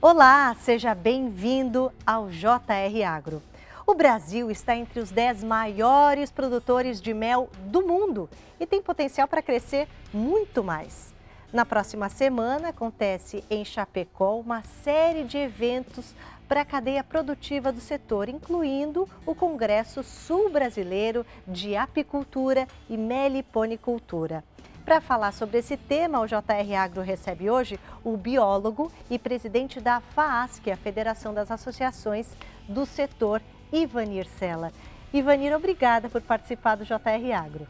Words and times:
Olá, 0.00 0.54
seja 0.60 0.94
bem-vindo 0.94 1.92
ao 2.06 2.28
JR 2.28 3.02
Agro. 3.04 3.42
O 3.84 3.94
Brasil 3.94 4.48
está 4.48 4.76
entre 4.76 5.00
os 5.00 5.10
10 5.10 5.42
maiores 5.42 6.30
produtores 6.30 7.00
de 7.00 7.12
mel 7.12 7.50
do 7.64 7.82
mundo 7.82 8.30
e 8.60 8.66
tem 8.66 8.80
potencial 8.80 9.26
para 9.26 9.42
crescer 9.42 9.88
muito 10.14 10.62
mais. 10.62 11.12
Na 11.52 11.66
próxima 11.66 12.08
semana 12.08 12.68
acontece 12.68 13.42
em 13.50 13.64
Chapecó 13.64 14.38
uma 14.38 14.62
série 14.62 15.24
de 15.24 15.36
eventos 15.36 16.14
para 16.46 16.60
a 16.60 16.64
cadeia 16.64 17.02
produtiva 17.02 17.72
do 17.72 17.80
setor, 17.80 18.28
incluindo 18.28 19.08
o 19.26 19.34
Congresso 19.34 20.04
Sul 20.04 20.48
Brasileiro 20.48 21.26
de 21.44 21.74
Apicultura 21.74 22.68
e 22.88 22.96
Meliponicultura. 22.96 24.44
Para 24.88 25.02
falar 25.02 25.32
sobre 25.32 25.58
esse 25.58 25.76
tema, 25.76 26.18
o 26.18 26.26
JR 26.26 26.74
Agro 26.78 27.02
recebe 27.02 27.50
hoje 27.50 27.78
o 28.02 28.16
biólogo 28.16 28.90
e 29.10 29.18
presidente 29.18 29.82
da 29.82 30.00
FAASC, 30.00 30.70
a 30.70 30.78
Federação 30.78 31.34
das 31.34 31.50
Associações 31.50 32.26
do 32.66 32.86
Setor, 32.86 33.42
Ivanir 33.70 34.26
Sela. 34.26 34.72
Ivanir, 35.12 35.54
obrigada 35.54 36.08
por 36.08 36.22
participar 36.22 36.76
do 36.76 36.86
JR 36.86 37.34
Agro. 37.36 37.66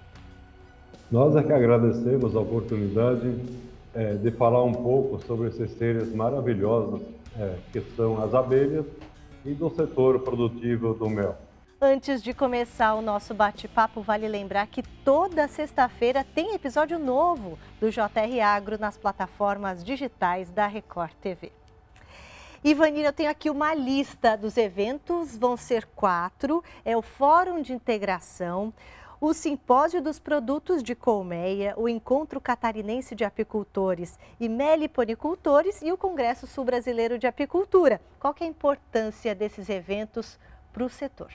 Nós 1.10 1.34
é 1.34 1.42
que 1.42 1.52
agradecemos 1.52 2.36
a 2.36 2.38
oportunidade 2.38 3.34
é, 3.96 4.14
de 4.14 4.30
falar 4.30 4.62
um 4.62 4.74
pouco 4.74 5.20
sobre 5.26 5.48
esses 5.48 5.72
seres 5.72 6.14
maravilhosos 6.14 7.00
é, 7.36 7.56
que 7.72 7.80
são 7.96 8.22
as 8.22 8.32
abelhas 8.32 8.86
e 9.44 9.54
do 9.54 9.68
setor 9.70 10.20
produtivo 10.20 10.94
do 10.94 11.10
mel. 11.10 11.34
Antes 11.80 12.24
de 12.24 12.34
começar 12.34 12.94
o 12.94 13.00
nosso 13.00 13.32
bate-papo, 13.32 14.02
vale 14.02 14.26
lembrar 14.26 14.66
que 14.66 14.82
toda 15.04 15.46
sexta-feira 15.46 16.24
tem 16.24 16.52
episódio 16.52 16.98
novo 16.98 17.56
do 17.78 17.88
JR 17.88 18.40
Agro 18.44 18.76
nas 18.76 18.98
plataformas 18.98 19.84
digitais 19.84 20.50
da 20.50 20.66
Record 20.66 21.12
TV. 21.20 21.52
Ivanina, 22.64 23.10
eu 23.10 23.12
tenho 23.12 23.30
aqui 23.30 23.48
uma 23.48 23.74
lista 23.74 24.36
dos 24.36 24.56
eventos, 24.56 25.36
vão 25.36 25.56
ser 25.56 25.86
quatro. 25.94 26.64
É 26.84 26.96
o 26.96 27.02
Fórum 27.02 27.62
de 27.62 27.72
Integração, 27.72 28.74
o 29.20 29.32
Simpósio 29.32 30.02
dos 30.02 30.18
Produtos 30.18 30.82
de 30.82 30.96
Colmeia, 30.96 31.74
o 31.76 31.88
Encontro 31.88 32.40
Catarinense 32.40 33.14
de 33.14 33.22
Apicultores 33.22 34.18
e 34.40 34.48
Meliponicultores 34.48 35.80
e 35.80 35.92
o 35.92 35.96
Congresso 35.96 36.44
Sul 36.44 36.64
Brasileiro 36.64 37.16
de 37.20 37.28
Apicultura. 37.28 38.00
Qual 38.18 38.34
é 38.40 38.44
a 38.44 38.48
importância 38.48 39.32
desses 39.32 39.68
eventos 39.68 40.36
para 40.72 40.82
o 40.82 40.88
setor? 40.88 41.30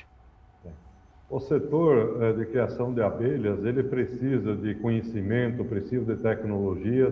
O 1.33 1.39
setor 1.39 2.21
eh, 2.21 2.33
de 2.33 2.45
criação 2.45 2.93
de 2.93 3.01
abelhas, 3.01 3.65
ele 3.65 3.81
precisa 3.81 4.55
de 4.55 4.75
conhecimento, 4.75 5.65
precisa 5.65 6.15
de 6.15 6.21
tecnologias, 6.21 7.11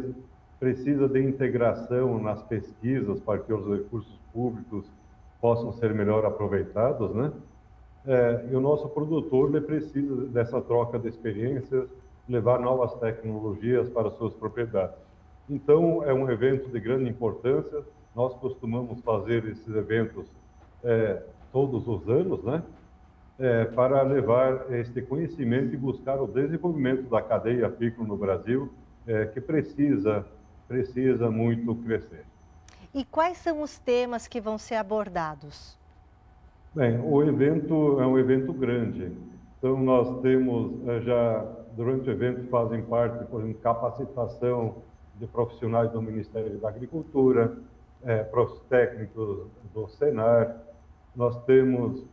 precisa 0.60 1.10
de 1.10 1.24
integração 1.24 2.22
nas 2.22 2.40
pesquisas 2.44 3.20
para 3.22 3.40
que 3.40 3.52
os 3.52 3.68
recursos 3.68 4.20
públicos 4.32 4.86
possam 5.42 5.74
ser 5.74 5.92
melhor 5.96 6.24
aproveitados, 6.24 7.16
né? 7.16 7.32
É, 8.06 8.46
e 8.52 8.56
o 8.56 8.62
nosso 8.62 8.88
produtor 8.90 9.50
ele 9.50 9.66
precisa 9.66 10.28
dessa 10.28 10.62
troca 10.62 11.00
de 11.00 11.08
experiências, 11.08 11.90
levar 12.30 12.60
novas 12.60 12.94
tecnologias 13.00 13.90
para 13.90 14.12
suas 14.12 14.36
propriedades. 14.36 14.98
Então, 15.50 16.04
é 16.04 16.14
um 16.14 16.30
evento 16.30 16.70
de 16.70 16.80
grande 16.80 17.10
importância. 17.10 17.82
Nós 18.16 18.36
costumamos 18.36 19.02
fazer 19.02 19.46
esses 19.46 19.76
eventos 19.76 20.28
é, 20.84 21.24
todos 21.52 21.88
os 21.88 22.08
anos, 22.08 22.44
né? 22.44 22.62
É, 23.42 23.66
para 23.66 24.04
levar 24.04 24.72
este 24.72 25.02
conhecimento 25.02 25.74
e 25.74 25.78
buscar 25.78 26.22
o 26.22 26.28
desenvolvimento 26.28 27.10
da 27.10 27.24
cadeia 27.24 27.66
apícola 27.66 28.08
no 28.08 28.16
Brasil, 28.16 28.72
é, 29.08 29.26
que 29.26 29.42
precisa, 29.42 30.24
precisa 30.68 31.32
muito 31.32 31.74
crescer. 31.76 32.24
E 32.94 33.04
quais 33.04 33.38
são 33.38 33.64
os 33.64 33.80
temas 33.80 34.28
que 34.28 34.40
vão 34.40 34.60
ser 34.60 34.76
abordados? 34.76 35.76
Bem, 36.76 37.02
o 37.04 37.24
evento 37.24 38.00
é 38.00 38.06
um 38.06 38.20
evento 38.20 38.54
grande. 38.54 39.12
Então, 39.58 39.78
nós 39.82 40.22
temos 40.22 40.88
é, 40.88 41.02
já, 41.02 41.46
durante 41.76 42.10
o 42.10 42.12
evento, 42.12 42.48
fazem 42.48 42.84
parte, 42.84 43.26
por 43.26 43.42
exemplo, 43.42 43.60
capacitação 43.60 44.76
de 45.20 45.26
profissionais 45.26 45.92
do 45.92 46.02
Ministério 46.02 46.60
da 46.60 46.70
Agricultura, 46.70 47.58
é, 48.04 48.24
técnicos 48.70 49.48
do 49.74 49.88
Senar. 49.88 50.58
Nós 51.16 51.44
temos 51.46 52.06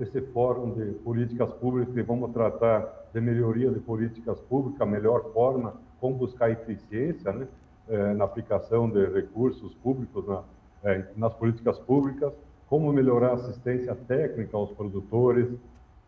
esse 0.00 0.20
fórum 0.32 0.72
de 0.72 0.92
políticas 1.00 1.50
públicas 1.54 1.96
e 1.96 2.02
vamos 2.02 2.32
tratar 2.32 3.08
de 3.12 3.20
melhoria 3.20 3.70
de 3.70 3.80
políticas 3.80 4.40
públicas, 4.40 4.80
a 4.80 4.86
melhor 4.86 5.32
forma, 5.32 5.74
como 6.00 6.16
buscar 6.16 6.50
eficiência 6.50 7.32
né, 7.32 7.46
eh, 7.88 8.14
na 8.14 8.24
aplicação 8.24 8.88
de 8.88 9.04
recursos 9.06 9.74
públicos 9.76 10.26
na, 10.26 10.42
eh, 10.84 11.04
nas 11.16 11.34
políticas 11.34 11.78
públicas, 11.78 12.32
como 12.68 12.92
melhorar 12.92 13.30
a 13.30 13.34
assistência 13.34 13.94
técnica 13.94 14.56
aos 14.56 14.70
produtores, 14.72 15.48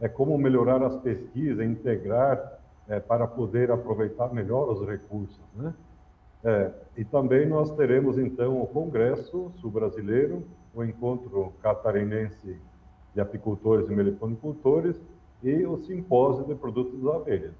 é 0.00 0.08
como 0.08 0.36
melhorar 0.38 0.82
as 0.82 0.96
pesquisas, 0.96 1.64
integrar 1.64 2.58
é, 2.88 2.98
para 2.98 3.26
poder 3.26 3.70
aproveitar 3.70 4.32
melhor 4.32 4.70
os 4.70 4.86
recursos, 4.86 5.40
né? 5.54 5.74
É, 6.44 6.70
e 6.96 7.04
também 7.04 7.46
nós 7.46 7.70
teremos 7.72 8.16
então 8.16 8.62
o 8.62 8.66
Congresso 8.66 9.52
Sul-Brasileiro, 9.60 10.44
o 10.72 10.84
Encontro 10.84 11.52
Catarinense 11.60 12.56
de 13.18 13.20
apicultores 13.20 13.90
e 13.90 13.92
meliponicultores 13.92 14.96
e 15.42 15.66
o 15.66 15.76
simpósio 15.78 16.44
de 16.44 16.54
produtos 16.54 17.02
das 17.02 17.16
abelhas. 17.16 17.52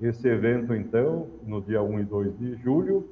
Esse 0.00 0.26
evento, 0.26 0.74
então, 0.74 1.28
no 1.42 1.60
dia 1.60 1.82
1 1.82 2.00
e 2.00 2.04
2 2.04 2.38
de 2.38 2.56
julho, 2.56 3.06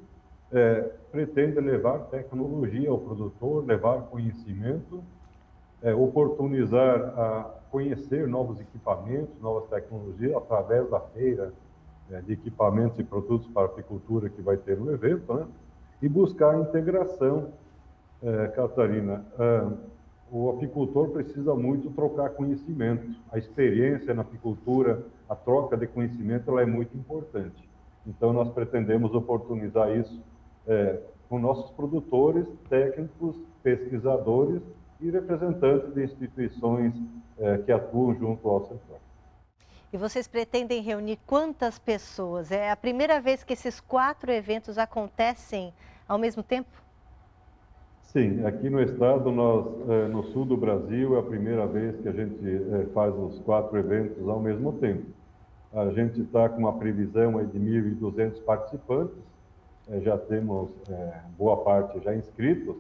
é, 0.51 0.91
pretende 1.11 1.61
levar 1.61 1.99
tecnologia 2.07 2.89
ao 2.89 2.99
produtor, 2.99 3.67
levar 3.67 4.05
conhecimento, 4.05 5.05
é, 5.83 5.95
oportunizar 5.95 6.99
a 7.19 7.51
conhecer 7.71 8.27
novos 8.27 8.59
equipamentos, 8.59 9.39
novas 9.43 9.69
tecnologias, 9.69 10.35
através 10.35 10.89
da 10.89 11.01
feira 11.01 11.53
é, 12.11 12.23
de 12.23 12.33
equipamentos 12.33 12.99
e 12.99 13.05
produtos 13.05 13.47
para 13.49 13.67
apicultura 13.67 14.31
que 14.31 14.41
vai 14.41 14.57
ter 14.57 14.79
no 14.79 14.91
evento, 14.93 15.35
né? 15.35 15.47
e 16.01 16.09
buscar 16.09 16.55
a 16.55 16.59
integração, 16.59 17.53
é, 18.23 18.49
Catarina, 18.49 19.25
o 20.33 20.49
apicultor 20.49 21.11
precisa 21.11 21.55
muito 21.55 21.91
trocar 21.91 22.31
conhecimento. 22.31 23.07
A 23.31 23.37
experiência 23.37 24.15
na 24.15 24.23
apicultura, 24.23 25.05
a 25.29 25.37
troca 25.37 25.77
de 25.77 25.87
conhecimento, 25.87 26.51
ela 26.51 26.63
é 26.63 26.67
muito 26.67 26.97
importante. 26.97 27.69
Então, 28.07 28.33
nós 28.33 28.49
pretendemos 28.49 29.15
oportunizar 29.15 29.95
isso 29.95 30.23
é, 30.67 31.01
com 31.29 31.39
nossos 31.39 31.71
produtores, 31.73 32.47
técnicos, 32.71 33.37
pesquisadores 33.63 34.63
e 35.03 35.11
representantes 35.11 35.93
de 35.93 36.03
instituições 36.03 36.95
é, 37.39 37.59
que 37.59 37.71
atuam 37.71 38.15
junto 38.15 38.49
ao 38.49 38.63
setor. 38.63 39.01
E 39.93 39.99
vocês 39.99 40.27
pretendem 40.27 40.81
reunir 40.81 41.19
quantas 41.27 41.79
pessoas? 41.79 42.51
É 42.51 42.71
a 42.71 42.77
primeira 42.77 43.21
vez 43.21 43.45
que 43.45 43.53
esses 43.53 43.81
quatro 43.81 44.33
eventos 44.33 44.79
acontecem 44.79 45.75
ao 46.09 46.17
mesmo 46.17 46.43
tempo? 46.43 46.71
Sim, 48.13 48.45
aqui 48.45 48.69
no 48.69 48.79
estado, 48.83 49.33
nós, 49.33 49.67
é, 49.89 50.07
no 50.09 50.23
sul 50.25 50.45
do 50.45 50.55
Brasil, 50.55 51.17
é 51.17 51.21
a 51.21 51.23
primeira 51.23 51.67
vez 51.67 51.99
que 51.99 52.07
a 52.07 52.13
gente 52.13 52.45
é, 52.45 52.85
faz 52.93 53.15
os 53.15 53.39
quatro 53.39 53.79
eventos 53.79 54.29
ao 54.29 54.39
mesmo 54.39 54.75
tempo. 54.75 55.07
A 55.73 55.87
gente 55.93 56.21
está 56.21 56.47
com 56.47 56.59
uma 56.59 56.75
previsão 56.75 57.43
de 57.47 57.59
1.200 57.59 58.39
participantes, 58.45 59.17
é, 59.89 59.99
já 60.01 60.19
temos 60.19 60.69
boa 61.39 61.65
parte 61.65 62.05
já 62.05 62.15
inscritos, 62.15 62.77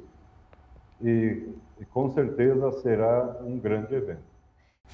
e 1.00 1.48
com 1.94 2.10
certeza 2.10 2.70
será 2.82 3.38
um 3.42 3.58
grande 3.58 3.94
evento. 3.94 4.31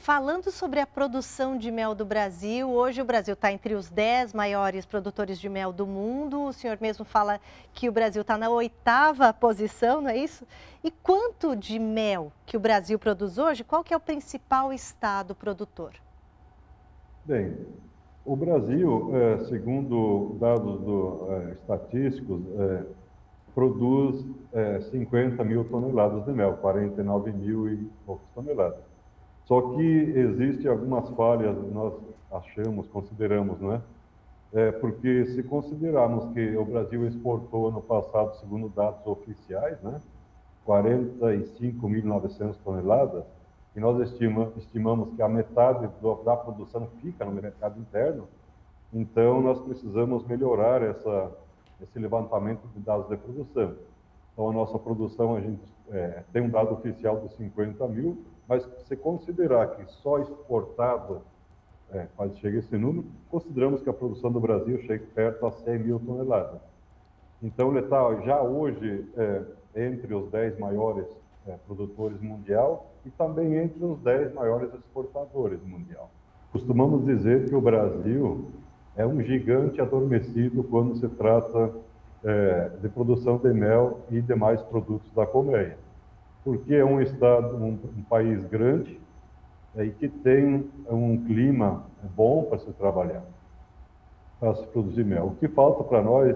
Falando 0.09 0.51
sobre 0.51 0.81
a 0.81 0.87
produção 0.87 1.59
de 1.59 1.71
mel 1.71 1.95
do 1.95 2.03
Brasil, 2.03 2.71
hoje 2.71 3.03
o 3.03 3.05
Brasil 3.05 3.35
está 3.35 3.53
entre 3.53 3.75
os 3.75 3.91
10 3.91 4.33
maiores 4.33 4.87
produtores 4.87 5.39
de 5.39 5.51
mel 5.51 5.71
do 5.71 5.87
mundo. 5.87 6.45
O 6.45 6.53
senhor 6.55 6.79
mesmo 6.81 7.05
fala 7.05 7.39
que 7.75 7.91
o 7.91 7.93
Brasil 7.93 8.23
está 8.23 8.39
na 8.39 8.49
oitava 8.49 9.31
posição, 9.35 10.01
não 10.01 10.09
é 10.09 10.17
isso? 10.17 10.47
E 10.83 10.91
quanto 10.91 11.55
de 11.55 11.79
mel 11.79 12.33
que 12.47 12.57
o 12.57 12.61
Brasil 12.61 12.99
produz 12.99 13.37
hoje? 13.37 13.63
Qual 13.63 13.85
que 13.85 13.93
é 13.93 13.97
o 13.99 14.01
principal 14.01 14.73
estado 14.73 15.35
produtor? 15.35 15.93
Bem, 17.27 17.55
o 18.25 18.35
Brasil, 18.35 19.11
é, 19.15 19.45
segundo 19.45 20.39
dados 20.41 20.81
do, 20.81 21.27
é, 21.29 21.53
estatísticos, 21.53 22.41
é, 22.59 22.83
produz 23.55 24.25
50 24.91 25.45
mil 25.45 25.65
toneladas 25.65 26.25
de 26.25 26.33
mel, 26.33 26.57
49 26.63 27.31
mil 27.31 27.69
e 27.69 27.91
poucas 28.07 28.27
toneladas. 28.35 28.88
Só 29.49 29.63
que 29.63 29.83
existe 29.83 30.69
algumas 30.69 31.09
falhas, 31.11 31.57
nós 31.73 31.95
achamos, 32.31 32.87
consideramos, 32.89 33.59
não 33.59 33.73
é? 33.73 34.73
Porque 34.73 35.25
se 35.25 35.43
considerarmos 35.43 36.27
que 36.35 36.55
o 36.55 36.67
Brasil 36.67 37.07
exportou 37.07 37.73
no 37.73 37.81
passado, 37.81 38.37
segundo 38.37 38.69
dados 38.69 39.07
oficiais, 39.07 39.81
né, 39.81 40.03
45.900 40.67 42.57
toneladas, 42.63 43.25
e 43.75 43.81
nós 43.81 43.99
estima, 44.11 44.53
estimamos 44.59 45.15
que 45.15 45.23
a 45.23 45.29
metade 45.29 45.89
do, 46.03 46.17
da 46.17 46.37
produção 46.37 46.87
fica 47.01 47.25
no 47.25 47.33
mercado 47.33 47.81
interno, 47.81 48.29
então 48.93 49.41
nós 49.41 49.59
precisamos 49.63 50.27
melhorar 50.27 50.83
essa, 50.83 51.33
esse 51.81 51.99
levantamento 51.99 52.69
de 52.75 52.81
dados 52.81 53.09
de 53.09 53.17
produção. 53.17 53.77
Então, 54.35 54.51
a 54.51 54.53
nossa 54.53 54.79
produção, 54.79 55.37
a 55.37 55.41
gente 55.41 55.63
é, 55.91 56.23
tem 56.35 56.43
um 56.43 56.51
dado 56.51 56.75
oficial 56.75 57.21
de 57.21 57.35
50 57.35 57.89
mil, 57.89 58.19
mas 58.49 58.67
se 58.87 58.97
considerar 58.97 59.77
que 59.77 59.85
só 60.03 60.19
exportado 60.19 61.21
é, 61.93 62.07
quase 62.17 62.37
chega 62.39 62.59
esse 62.59 62.77
número, 62.77 63.07
consideramos 63.31 63.83
que 63.83 63.91
a 63.91 63.93
produção 63.93 64.33
do 64.33 64.41
Brasil 64.41 64.79
chega 64.83 65.05
perto 65.15 65.47
a 65.47 65.53
100 65.53 65.79
mil 65.79 66.01
toneladas. 66.01 66.61
Então, 67.43 67.77
está 67.79 68.15
já 68.23 68.43
hoje 68.43 69.07
é, 69.17 69.43
entre 69.87 70.15
os 70.15 70.29
10 70.31 70.59
maiores 70.59 71.07
é, 71.47 71.55
produtores 71.67 72.21
mundial 72.21 72.91
e 73.07 73.11
também 73.11 73.55
entre 73.57 73.85
os 73.85 73.99
10 74.01 74.35
maiores 74.35 74.73
exportadores 74.75 75.63
mundial. 75.65 76.11
Costumamos 76.53 77.05
dizer 77.05 77.49
que 77.49 77.55
o 77.55 77.61
Brasil 77.61 78.47
é 78.97 79.07
um 79.07 79.23
gigante 79.23 79.81
adormecido 79.81 80.65
quando 80.65 80.97
se 80.97 81.09
trata 81.09 81.73
é, 82.25 82.71
de 82.81 82.89
produção 82.89 83.39
de 83.39 83.53
mel 83.53 84.01
e 84.11 84.21
demais 84.21 84.61
produtos 84.63 85.11
da 85.13 85.25
colmeia, 85.25 85.79
porque 86.49 86.75
é 86.75 86.83
um 86.83 86.99
estado, 86.99 87.57
um, 87.57 87.79
um 87.95 88.03
país 88.09 88.43
grande 88.47 88.99
é, 89.77 89.85
e 89.85 89.91
que 89.91 90.09
tem 90.09 90.67
um 90.91 91.23
clima 91.27 91.85
bom 92.17 92.45
para 92.45 92.59
se 92.59 92.73
trabalhar, 92.73 93.23
para 94.41 94.55
se 94.55 94.67
produzir 94.69 95.05
mel. 95.05 95.27
O 95.27 95.35
que 95.35 95.47
falta 95.47 95.85
para 95.85 96.03
nós 96.03 96.35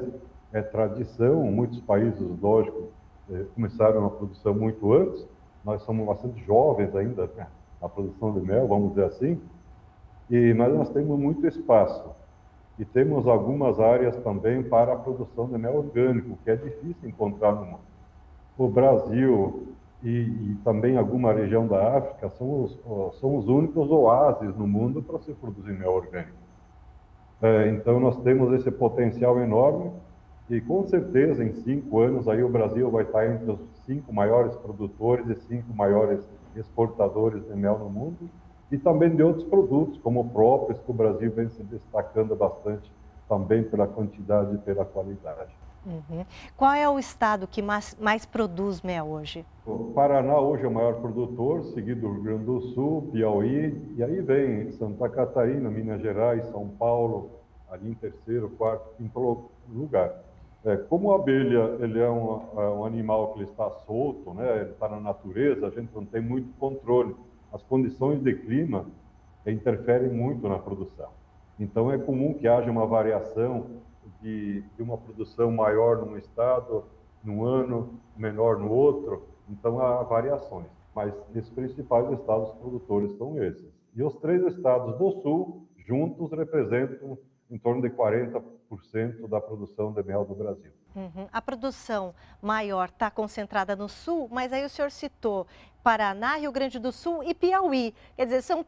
é 0.53 0.61
tradição. 0.61 1.43
Muitos 1.45 1.81
países, 1.81 2.21
lógico, 2.43 2.89
é, 3.31 3.45
começaram 3.55 4.05
a 4.05 4.11
produção 4.11 4.53
muito 4.53 4.93
antes. 4.93 5.27
Nós 5.65 5.81
somos 5.81 6.07
bastante 6.07 6.45
jovens 6.45 6.95
ainda 6.95 7.27
né, 7.35 7.47
na 7.81 7.89
produção 7.89 8.35
de 8.35 8.41
mel, 8.41 8.69
vamos 8.69 8.91
dizer 8.91 9.07
assim, 9.07 9.41
e, 10.29 10.53
mas 10.53 10.75
nós 10.75 10.91
temos 10.91 11.19
muito 11.19 11.47
espaço. 11.47 12.05
E 12.79 12.85
temos 12.85 13.27
algumas 13.27 13.81
áreas 13.81 14.15
também 14.17 14.63
para 14.63 14.93
a 14.93 14.97
produção 14.97 15.49
de 15.49 15.57
mel 15.57 15.77
orgânico, 15.77 16.37
que 16.45 16.51
é 16.51 16.57
difícil 16.57 17.09
encontrar 17.09 17.53
no 17.53 17.65
mundo. 17.65 17.93
O 18.59 18.69
Brasil 18.69 19.73
e, 20.03 20.09
e 20.09 20.59
também 20.65 20.97
alguma 20.97 21.33
região 21.33 21.67
da 21.67 21.99
África 21.99 22.29
são 22.31 22.65
os, 22.65 23.19
são 23.21 23.37
os 23.37 23.49
únicos 23.49 23.91
oásis 23.91 24.57
no 24.57 24.67
mundo 24.67 25.03
para 25.03 25.19
se 25.21 25.33
produzir 25.33 25.73
mel 25.73 25.93
orgânico. 25.93 26.43
É, 27.41 27.69
então, 27.71 27.99
nós 27.99 28.17
temos 28.23 28.53
esse 28.53 28.71
potencial 28.71 29.39
enorme 29.41 29.93
e, 30.49 30.61
com 30.61 30.85
certeza, 30.87 31.45
em 31.45 31.53
cinco 31.53 32.01
anos, 32.01 32.29
aí 32.29 32.43
o 32.43 32.49
Brasil 32.49 32.91
vai 32.91 33.05
estar 33.05 33.27
entre 33.27 33.51
os 33.51 33.61
cinco 33.87 34.13
maiores 34.13 34.55
produtores 34.57 35.27
e 35.29 35.35
cinco 35.47 35.75
maiores 35.75 36.29
exportadores 36.55 37.45
de 37.45 37.55
mel 37.57 37.79
no 37.79 37.89
mundo 37.89 38.31
e 38.71 38.79
também 38.79 39.15
de 39.15 39.23
outros 39.23 39.45
produtos, 39.45 39.99
como 39.99 40.31
próprios, 40.31 40.81
que 40.81 40.91
o 40.91 40.95
Brasil 40.95 41.31
vem 41.31 41.49
se 41.49 41.63
destacando 41.63 42.35
bastante 42.35 42.91
também 43.29 43.63
pela 43.63 43.87
quantidade 43.87 44.55
e 44.55 44.59
pela 44.59 44.85
qualidade. 44.85 45.62
Uhum. 45.85 46.25
Qual 46.57 46.73
é 46.73 46.89
o 46.89 46.99
estado 46.99 47.47
que 47.47 47.61
mais, 47.61 47.97
mais 48.01 48.25
produz 48.25 48.81
mel 48.83 49.07
hoje? 49.07 49.45
O 49.67 49.93
Paraná 49.93 50.39
hoje 50.39 50.65
é 50.65 50.69
o 50.69 50.73
maior 50.73 51.01
produtor, 51.01 51.65
seguido 51.75 52.03
do 52.03 52.13
Rio 52.13 52.23
Grande 52.23 52.45
do 52.45 52.61
Sul, 52.61 53.09
Piauí, 53.13 53.95
e 53.97 54.03
aí 54.03 54.21
vem 54.21 54.71
Santa 54.73 55.09
Catarina, 55.09 55.69
Minas 55.71 56.01
Gerais, 56.01 56.45
São 56.47 56.69
Paulo, 56.69 57.31
ali 57.71 57.91
em 57.91 57.95
terceiro, 57.95 58.49
quarto, 58.51 58.95
quinto 58.97 59.51
lugar. 59.69 60.15
É, 60.65 60.77
como 60.77 61.11
a 61.11 61.17
abelha 61.17 61.77
ele 61.81 61.99
é 61.99 62.09
um, 62.09 62.41
é 62.57 62.69
um 62.71 62.85
animal 62.85 63.33
que 63.33 63.41
ele 63.41 63.51
está 63.51 63.69
solto, 63.85 64.33
né, 64.35 64.61
ele 64.61 64.71
está 64.71 64.89
na 64.89 65.01
natureza, 65.01 65.67
a 65.67 65.71
gente 65.71 65.93
não 65.93 66.05
tem 66.05 66.21
muito 66.21 66.49
controle 66.59 67.17
as 67.53 67.63
condições 67.63 68.23
de 68.23 68.33
clima 68.35 68.87
interferem 69.47 70.11
muito 70.11 70.49
na 70.49 70.59
produção. 70.59 71.11
Então, 71.59 71.93
é 71.93 71.99
comum 71.99 72.35
que 72.35 72.49
haja 72.49 72.71
uma 72.71 72.87
variação 72.87 73.67
de, 74.23 74.63
de 74.63 74.83
uma 74.83 74.97
produção 74.97 75.51
maior 75.51 76.05
num 76.07 76.17
estado, 76.17 76.85
num 77.23 77.45
ano, 77.45 78.01
menor 78.17 78.59
no 78.59 78.71
outro. 78.71 79.29
Então, 79.49 79.81
há 79.81 80.03
variações. 80.03 80.69
Mas 80.95 81.13
os 81.35 81.51
principais 81.51 82.11
estados 82.13 82.51
produtores 82.53 83.17
são 83.19 83.43
esses. 83.43 83.73
E 83.95 84.03
os 84.03 84.17
três 84.17 84.43
estados 84.55 84.97
do 84.97 85.11
sul, 85.21 85.67
juntos, 85.87 86.31
representam 86.31 87.19
em 87.51 87.59
torno 87.59 87.83
de 87.83 87.91
40% 87.91 89.29
da 89.29 89.41
produção 89.41 89.93
de 89.93 90.03
mel 90.03 90.25
do 90.25 90.35
Brasil. 90.35 90.73
Uhum. 90.95 91.27
A 91.31 91.43
produção 91.43 92.15
maior 92.41 92.89
está 92.89 93.11
concentrada 93.11 93.77
no 93.77 93.89
sul, 93.89 94.29
mas 94.31 94.53
aí 94.53 94.65
o 94.65 94.69
senhor 94.69 94.91
citou 94.91 95.47
Paraná, 95.83 96.37
Rio 96.37 96.53
Grande 96.53 96.79
do 96.79 96.93
Sul 96.93 97.23
e 97.23 97.35
Piauí. 97.35 97.95
Quer 98.17 98.25
dizer, 98.25 98.43
são 98.43 98.65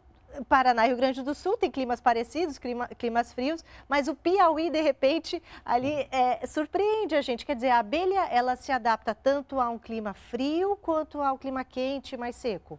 Paraná 0.48 0.84
e 0.84 0.88
Rio 0.88 0.96
Grande 0.96 1.22
do 1.22 1.34
Sul 1.34 1.56
tem 1.56 1.70
climas 1.70 2.00
parecidos, 2.00 2.58
clima, 2.58 2.88
climas 2.88 3.32
frios, 3.32 3.64
mas 3.88 4.08
o 4.08 4.14
Piauí, 4.14 4.70
de 4.70 4.80
repente, 4.80 5.42
ali 5.64 6.06
é, 6.10 6.46
surpreende 6.46 7.14
a 7.14 7.22
gente. 7.22 7.46
Quer 7.46 7.54
dizer, 7.54 7.70
a 7.70 7.78
abelha, 7.78 8.26
ela 8.30 8.56
se 8.56 8.72
adapta 8.72 9.14
tanto 9.14 9.60
a 9.60 9.68
um 9.68 9.78
clima 9.78 10.14
frio 10.14 10.76
quanto 10.76 11.20
ao 11.20 11.38
clima 11.38 11.64
quente, 11.64 12.16
mais 12.16 12.36
seco. 12.36 12.78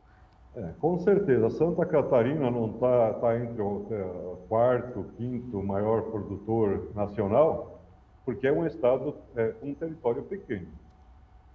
É, 0.55 0.73
com 0.79 0.97
certeza. 0.99 1.49
Santa 1.49 1.85
Catarina 1.85 2.49
não 2.49 2.71
está 2.71 3.13
tá 3.15 3.37
entre 3.37 3.61
o 3.61 3.87
é, 3.91 4.47
quarto, 4.47 5.05
quinto 5.17 5.61
maior 5.61 6.03
produtor 6.03 6.91
nacional, 6.95 7.81
porque 8.23 8.47
é 8.47 8.51
um 8.51 8.65
estado 8.65 9.15
é, 9.35 9.53
um 9.61 9.73
território 9.73 10.23
pequeno. 10.23 10.67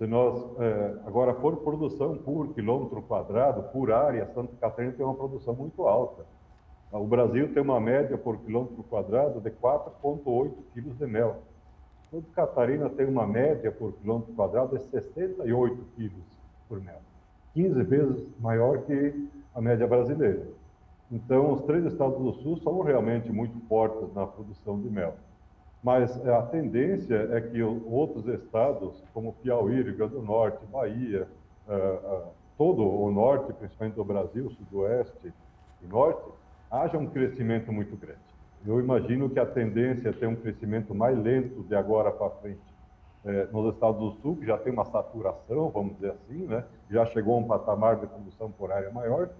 Se 0.00 0.06
nós 0.06 0.42
é, 0.58 0.94
agora 1.04 1.34
for 1.34 1.56
produção 1.58 2.16
por 2.16 2.54
quilômetro 2.54 3.02
quadrado, 3.02 3.64
por 3.64 3.92
área, 3.92 4.26
Santa 4.32 4.56
Catarina 4.58 4.94
tem 4.94 5.04
uma 5.04 5.14
produção 5.14 5.54
muito 5.54 5.86
alta. 5.86 6.24
O 6.90 7.06
Brasil 7.06 7.52
tem 7.52 7.62
uma 7.62 7.78
média 7.78 8.16
por 8.16 8.38
quilômetro 8.38 8.82
quadrado 8.84 9.42
de 9.42 9.50
4,8 9.50 10.52
quilos 10.72 10.96
de 10.96 11.06
mel. 11.06 11.42
Santa 12.10 12.26
Catarina 12.34 12.88
tem 12.88 13.04
uma 13.04 13.26
média 13.26 13.70
por 13.70 13.92
quilômetro 13.92 14.32
quadrado 14.32 14.78
de 14.78 14.84
68 14.84 15.84
quilos 15.94 16.24
por 16.66 16.80
mel, 16.80 17.02
15 17.52 17.82
vezes 17.82 18.26
maior 18.40 18.78
que 18.78 19.28
a 19.54 19.60
média 19.60 19.86
brasileira. 19.86 20.46
Então, 21.12 21.52
os 21.52 21.60
três 21.64 21.84
estados 21.84 22.16
do 22.16 22.32
Sul 22.40 22.56
são 22.62 22.80
realmente 22.80 23.30
muito 23.30 23.60
fortes 23.66 24.10
na 24.14 24.26
produção 24.26 24.80
de 24.80 24.88
mel. 24.88 25.14
Mas 25.82 26.14
é, 26.24 26.34
a 26.34 26.42
tendência 26.42 27.28
é 27.32 27.40
que 27.40 27.62
outros 27.62 28.26
estados, 28.28 29.02
como 29.14 29.32
Piauí, 29.34 29.82
Rio 29.82 29.96
Grande 29.96 30.14
do 30.14 30.22
Norte, 30.22 30.64
Bahia, 30.66 31.26
é, 31.68 31.74
é, 31.74 32.22
todo 32.58 32.82
o 32.82 33.10
norte, 33.10 33.52
principalmente 33.54 33.94
do 33.94 34.04
Brasil, 34.04 34.50
sudoeste 34.50 35.32
e 35.82 35.86
norte, 35.86 36.30
haja 36.70 36.98
um 36.98 37.06
crescimento 37.06 37.72
muito 37.72 37.96
grande. 37.96 38.18
Eu 38.66 38.78
imagino 38.78 39.30
que 39.30 39.40
a 39.40 39.46
tendência 39.46 40.10
é 40.10 40.12
ter 40.12 40.26
um 40.26 40.36
crescimento 40.36 40.94
mais 40.94 41.18
lento 41.18 41.62
de 41.62 41.74
agora 41.74 42.10
para 42.10 42.28
frente. 42.30 42.60
Nos 43.52 43.74
estados 43.74 44.00
do 44.00 44.20
sul, 44.20 44.36
que 44.36 44.46
já 44.46 44.56
tem 44.56 44.72
uma 44.72 44.84
saturação, 44.84 45.68
vamos 45.70 45.94
dizer 45.94 46.12
assim, 46.12 46.46
né? 46.46 46.64
já 46.90 47.04
chegou 47.06 47.34
a 47.34 47.38
um 47.38 47.44
patamar 47.44 47.96
de 47.96 48.06
produção 48.06 48.50
por 48.50 48.72
área 48.72 48.90
maior, 48.90 49.30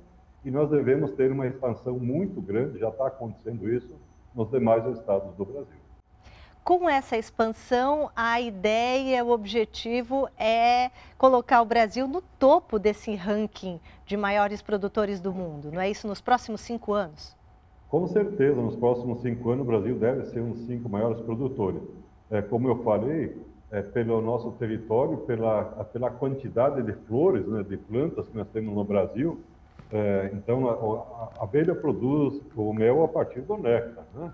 e 0.45 0.51
nós 0.51 0.69
devemos 0.71 1.13
ter 1.13 1.31
uma 1.33 1.47
expansão 1.47 1.99
muito 1.99 2.41
grande, 2.43 2.79
já 2.79 2.89
está 2.89 3.07
acontecendo 3.07 3.71
isso 3.71 3.95
nos 4.35 4.51
demais 4.51 4.87
estados 4.87 5.35
do 5.35 5.45
Brasil 5.47 5.80
com 6.65 6.89
essa 6.89 7.17
expansão, 7.17 8.11
a 8.15 8.41
ideia, 8.41 9.25
o 9.25 9.31
objetivo 9.31 10.29
é 10.39 10.91
colocar 11.17 11.63
o 11.63 11.65
Brasil 11.65 12.07
no 12.07 12.23
topo 12.39 12.79
desse 12.79 13.15
ranking 13.15 13.81
de 14.07 14.17
maiores 14.17 14.63
produtores 14.63 15.21
do 15.21 15.33
mundo, 15.33 15.71
não 15.73 15.81
é 15.81 15.91
isso 15.91 16.07
nos 16.07 16.21
próximos 16.21 16.61
cinco 16.61 16.93
anos? 16.93 17.37
Com 17.89 18.07
certeza, 18.07 18.61
nos 18.61 18.77
próximos 18.77 19.21
cinco 19.21 19.51
anos 19.51 19.65
o 19.65 19.67
Brasil 19.67 19.99
deve 19.99 20.27
ser 20.27 20.41
um 20.41 20.51
dos 20.51 20.67
cinco 20.67 20.89
maiores 20.89 21.21
produtores. 21.23 21.83
É, 22.31 22.41
como 22.41 22.69
eu 22.69 22.85
falei, 22.85 23.37
é, 23.73 23.83
pelo 23.83 24.21
nosso 24.21 24.53
território, 24.53 25.19
pela, 25.19 25.65
pela 25.93 26.11
quantidade 26.11 26.83
de 26.83 26.93
flores, 27.07 27.47
né, 27.47 27.65
de 27.65 27.77
plantas 27.77 28.29
que 28.29 28.37
nós 28.37 28.47
temos 28.53 28.75
no 28.75 28.85
Brasil, 28.85 29.41
é, 29.93 30.31
então 30.33 30.69
a, 30.69 31.41
a, 31.41 31.45
abelha 31.45 31.75
produz 31.75 32.41
o 32.55 32.73
mel 32.73 33.03
a 33.03 33.09
partir 33.09 33.41
do 33.41 33.57
néctar, 33.57 34.05
né? 34.15 34.33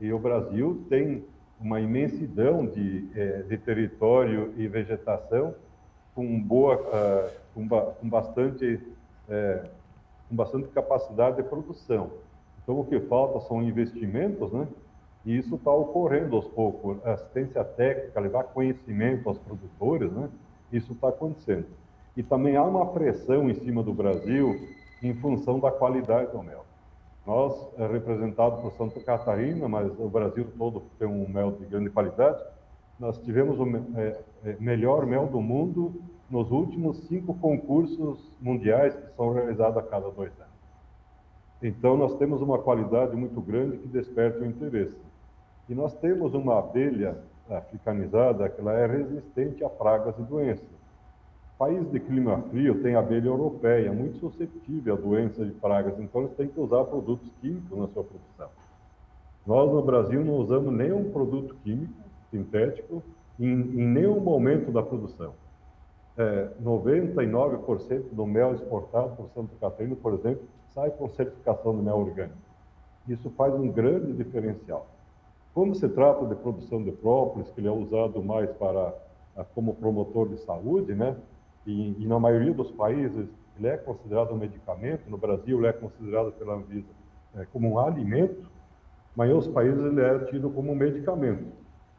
E 0.00 0.12
o 0.12 0.18
Brasil 0.18 0.84
tem 0.88 1.24
uma 1.60 1.80
imensidão 1.80 2.66
de, 2.66 3.08
é, 3.14 3.42
de 3.42 3.58
território 3.58 4.52
e 4.56 4.68
vegetação 4.68 5.54
com 6.14 6.40
boa, 6.40 6.76
ba, 7.54 7.94
com, 8.00 8.08
bastante, 8.08 8.80
é, 9.28 9.64
com 10.28 10.36
bastante 10.36 10.68
capacidade 10.68 11.36
de 11.36 11.42
produção. 11.42 12.10
Então 12.62 12.80
o 12.80 12.84
que 12.84 13.00
falta 13.00 13.40
são 13.46 13.62
investimentos, 13.62 14.52
né? 14.52 14.66
E 15.24 15.36
isso 15.36 15.56
está 15.56 15.72
ocorrendo 15.72 16.36
aos 16.36 16.46
poucos. 16.46 17.04
Assistência 17.04 17.64
técnica, 17.64 18.20
levar 18.20 18.44
conhecimento 18.44 19.28
aos 19.28 19.38
produtores, 19.38 20.10
né? 20.12 20.28
Isso 20.72 20.92
está 20.92 21.08
acontecendo. 21.08 21.66
E 22.16 22.22
também 22.22 22.56
há 22.56 22.62
uma 22.62 22.86
pressão 22.86 23.48
em 23.48 23.54
cima 23.54 23.82
do 23.82 23.92
Brasil 23.92 24.68
em 25.02 25.14
função 25.14 25.60
da 25.60 25.70
qualidade 25.70 26.32
do 26.32 26.42
mel. 26.42 26.64
Nós, 27.28 27.54
é 27.76 27.86
representado 27.86 28.62
por 28.62 28.72
Santa 28.72 29.00
Catarina, 29.00 29.68
mas 29.68 29.92
o 29.98 30.08
Brasil 30.08 30.46
todo 30.56 30.84
tem 30.98 31.06
um 31.06 31.28
mel 31.28 31.52
de 31.52 31.66
grande 31.66 31.90
qualidade, 31.90 32.42
nós 32.98 33.18
tivemos 33.18 33.60
o 33.60 33.66
é, 33.98 34.18
é, 34.46 34.56
melhor 34.58 35.04
mel 35.04 35.26
do 35.26 35.38
mundo 35.38 36.00
nos 36.30 36.50
últimos 36.50 37.06
cinco 37.06 37.34
concursos 37.34 38.32
mundiais 38.40 38.96
que 38.96 39.14
são 39.14 39.34
realizados 39.34 39.76
a 39.76 39.82
cada 39.82 40.08
dois 40.10 40.32
anos. 40.40 40.54
Então, 41.62 41.98
nós 41.98 42.16
temos 42.16 42.40
uma 42.40 42.60
qualidade 42.60 43.14
muito 43.14 43.42
grande 43.42 43.76
que 43.76 43.88
desperta 43.88 44.38
o 44.38 44.46
interesse. 44.46 44.96
E 45.68 45.74
nós 45.74 45.92
temos 45.98 46.32
uma 46.32 46.58
abelha 46.58 47.18
africanizada, 47.50 48.48
que 48.48 48.58
ela 48.58 48.72
é 48.72 48.86
resistente 48.86 49.62
a 49.62 49.68
pragas 49.68 50.18
e 50.18 50.22
doenças. 50.22 50.77
País 51.58 51.90
de 51.90 51.98
clima 51.98 52.40
frio 52.50 52.80
tem 52.82 52.94
abelha 52.94 53.26
europeia, 53.26 53.92
muito 53.92 54.18
suscetível 54.18 54.94
a 54.94 54.96
doenças 54.96 55.48
e 55.48 55.50
pragas, 55.50 55.98
então 55.98 56.20
eles 56.22 56.36
têm 56.36 56.46
que 56.46 56.60
usar 56.60 56.84
produtos 56.84 57.28
químicos 57.40 57.76
na 57.76 57.88
sua 57.88 58.04
produção. 58.04 58.48
Nós 59.44 59.72
no 59.72 59.82
Brasil 59.82 60.24
não 60.24 60.34
usamos 60.34 60.72
nenhum 60.72 61.10
produto 61.10 61.56
químico 61.64 61.92
sintético 62.30 63.02
em, 63.40 63.50
em 63.50 63.86
nenhum 63.88 64.20
momento 64.20 64.70
da 64.70 64.82
produção. 64.84 65.32
É, 66.16 66.48
99% 66.62 68.04
do 68.12 68.24
mel 68.24 68.54
exportado 68.54 69.16
por 69.16 69.28
Santa 69.34 69.54
Catarina, 69.60 69.96
por 69.96 70.14
exemplo, 70.14 70.42
sai 70.72 70.90
com 70.90 71.08
certificação 71.08 71.76
de 71.76 71.82
mel 71.82 71.96
orgânico. 71.96 72.38
Isso 73.08 73.30
faz 73.30 73.52
um 73.54 73.68
grande 73.68 74.12
diferencial. 74.12 74.86
Quando 75.54 75.74
se 75.74 75.88
trata 75.88 76.24
de 76.24 76.36
produção 76.36 76.84
de 76.84 76.92
própolis, 76.92 77.50
que 77.50 77.60
ele 77.60 77.66
é 77.66 77.72
usado 77.72 78.22
mais 78.22 78.48
para 78.50 78.94
como 79.54 79.74
promotor 79.74 80.28
de 80.28 80.38
saúde, 80.38 80.94
né? 80.94 81.16
E, 81.66 82.02
e, 82.02 82.06
na 82.06 82.18
maioria 82.18 82.52
dos 82.52 82.70
países 82.70 83.28
ele 83.58 83.68
é 83.68 83.76
considerado 83.76 84.32
um 84.32 84.36
medicamento. 84.36 85.08
No 85.10 85.18
Brasil 85.18 85.58
ele 85.58 85.66
é 85.66 85.72
considerado 85.72 86.32
pela 86.32 86.54
Anvisa 86.54 86.86
é, 87.36 87.44
como 87.52 87.68
um 87.70 87.78
alimento, 87.78 88.46
mas 89.14 89.28
em 89.28 89.32
outros 89.32 89.52
países 89.52 89.80
ele 89.82 90.00
é 90.00 90.18
tido 90.26 90.50
como 90.50 90.72
um 90.72 90.76
medicamento. 90.76 91.44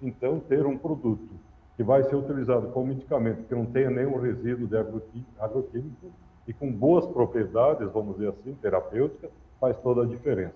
Então 0.01 0.39
ter 0.39 0.65
um 0.65 0.77
produto 0.77 1.29
que 1.75 1.83
vai 1.83 2.03
ser 2.03 2.15
utilizado 2.15 2.67
como 2.69 2.87
medicamento 2.87 3.47
que 3.47 3.55
não 3.55 3.65
tenha 3.65 3.89
nenhum 3.89 4.19
resíduo 4.19 4.67
de 4.67 4.77
agroquímico 4.77 6.11
e 6.47 6.53
com 6.53 6.71
boas 6.71 7.05
propriedades, 7.05 7.89
vamos 7.91 8.15
dizer 8.15 8.29
assim, 8.29 8.53
terapêuticas, 8.55 9.29
faz 9.59 9.77
toda 9.77 10.03
a 10.03 10.05
diferença. 10.05 10.55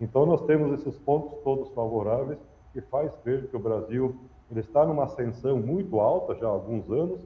Então 0.00 0.26
nós 0.26 0.44
temos 0.46 0.78
esses 0.78 0.98
pontos 1.00 1.38
todos 1.42 1.68
favoráveis 1.70 2.38
que 2.72 2.80
faz 2.80 3.16
ver 3.24 3.48
que 3.48 3.56
o 3.56 3.60
Brasil 3.60 4.16
ele 4.50 4.60
está 4.60 4.84
numa 4.84 5.04
ascensão 5.04 5.58
muito 5.58 5.98
alta 6.00 6.34
já 6.34 6.46
há 6.46 6.50
alguns 6.50 6.90
anos 6.90 7.20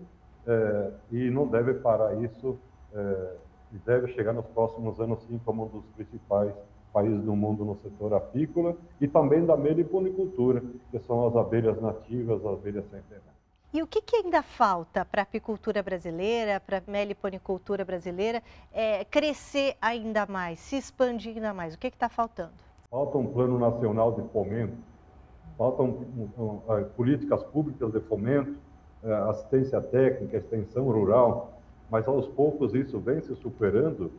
é, 0.46 0.90
e 1.10 1.30
não 1.30 1.46
deve 1.46 1.74
parar 1.74 2.14
isso 2.22 2.58
é, 2.94 3.36
e 3.72 3.78
deve 3.78 4.08
chegar 4.12 4.32
nos 4.32 4.46
próximos 4.46 5.00
anos 5.00 5.22
sim 5.24 5.40
como 5.44 5.64
um 5.64 5.68
dos 5.68 5.84
principais 5.96 6.52
países 6.92 7.20
do 7.22 7.36
mundo 7.36 7.64
no 7.64 7.76
setor 7.76 8.14
apícola 8.14 8.76
e 9.00 9.06
também 9.06 9.44
da 9.44 9.56
meliponicultura, 9.56 10.62
que 10.90 10.98
são 11.00 11.26
as 11.26 11.36
abelhas 11.36 11.80
nativas, 11.80 12.40
as 12.44 12.52
abelhas 12.52 12.84
centenárias. 12.84 13.36
E 13.74 13.82
o 13.82 13.86
que, 13.86 14.00
que, 14.00 14.16
ainda 14.16 14.42
falta 14.42 15.04
para 15.04 15.20
a 15.20 15.24
apicultura 15.24 15.82
brasileira, 15.82 16.58
para 16.58 16.78
a 16.78 16.82
meliponicultura 16.90 17.84
brasileira, 17.84 18.42
é, 18.72 19.04
crescer 19.04 19.76
ainda 19.82 20.24
mais, 20.24 20.58
se 20.60 20.76
expandir 20.76 21.34
ainda 21.34 21.52
mais? 21.52 21.74
O 21.74 21.78
que 21.78 21.88
está 21.88 22.08
faltando? 22.08 22.54
Falta 22.90 23.18
um 23.18 23.26
plano 23.26 23.58
nacional 23.58 24.12
de 24.12 24.22
fomento, 24.30 24.78
faltam 25.58 25.86
um, 25.86 26.30
um, 26.38 26.74
um, 26.74 26.84
políticas 26.96 27.42
públicas 27.42 27.92
de 27.92 28.00
fomento, 28.00 28.56
assistência 29.28 29.80
técnica, 29.80 30.36
extensão 30.36 30.84
rural, 30.84 31.60
mas 31.90 32.08
aos 32.08 32.26
poucos 32.26 32.74
isso 32.74 32.98
vem 32.98 33.20
se 33.20 33.34
superando 33.36 34.10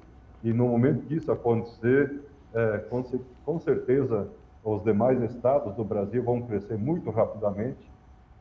e 0.44 0.54
no 0.54 0.68
momento 0.68 1.06
que 1.06 1.16
isso 1.16 1.32
acontecer, 1.32 2.22
é, 2.54 2.78
com, 2.90 3.04
com, 3.44 3.60
certeza 3.60 4.30
os 4.64 4.84
demais 4.84 5.22
estados 5.24 5.76
do 5.76 5.84
Brasil 5.84 6.24
vão 6.24 6.42
crescer 6.42 6.78
muito 6.78 7.10
rapidamente, 7.10 7.92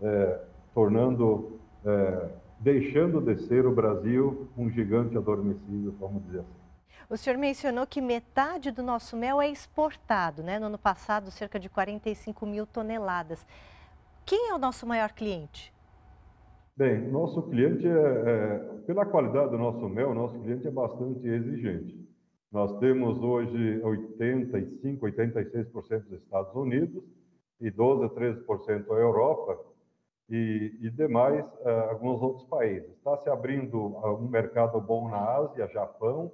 é, 0.02 0.40
tornando, 0.74 1.58
é, 1.84 2.28
deixando 2.60 3.20
de 3.20 3.42
ser 3.46 3.66
o 3.66 3.74
Brasil 3.74 4.48
um 4.56 4.70
gigante 4.70 5.16
adormecido, 5.16 5.94
vamos 5.98 6.22
dizer 6.24 6.40
assim. 6.40 6.66
O 7.08 7.16
senhor 7.16 7.38
mencionou 7.38 7.86
que 7.86 8.00
metade 8.00 8.72
do 8.72 8.82
nosso 8.82 9.16
mel 9.16 9.40
é 9.40 9.48
exportado, 9.48 10.42
né? 10.42 10.58
No 10.58 10.66
ano 10.66 10.78
passado, 10.78 11.30
cerca 11.30 11.58
de 11.58 11.68
45 11.68 12.44
mil 12.44 12.66
toneladas. 12.66 13.46
Quem 14.24 14.50
é 14.50 14.54
o 14.54 14.58
nosso 14.58 14.84
maior 14.84 15.12
cliente? 15.12 15.72
Bem, 16.78 17.10
nosso 17.10 17.42
cliente, 17.44 17.86
é, 17.86 17.90
é, 17.90 18.58
pela 18.86 19.06
qualidade 19.06 19.50
do 19.50 19.56
nosso 19.56 19.88
mel, 19.88 20.14
nosso 20.14 20.38
cliente 20.40 20.68
é 20.68 20.70
bastante 20.70 21.26
exigente. 21.26 22.06
Nós 22.52 22.78
temos 22.80 23.18
hoje 23.22 23.80
85, 23.82 25.06
86% 25.06 26.00
dos 26.00 26.20
Estados 26.20 26.54
Unidos 26.54 27.02
e 27.62 27.70
12 27.70 28.04
a 28.04 28.08
13% 28.10 28.90
a 28.90 28.94
Europa 28.94 29.58
e, 30.28 30.76
e 30.82 30.90
demais 30.90 31.46
uh, 31.46 31.90
alguns 31.92 32.20
outros 32.20 32.46
países. 32.46 32.90
Está 32.90 33.16
se 33.22 33.30
abrindo 33.30 33.96
um 34.20 34.28
mercado 34.28 34.78
bom 34.78 35.08
na 35.08 35.16
Ásia, 35.16 35.68
Japão 35.68 36.30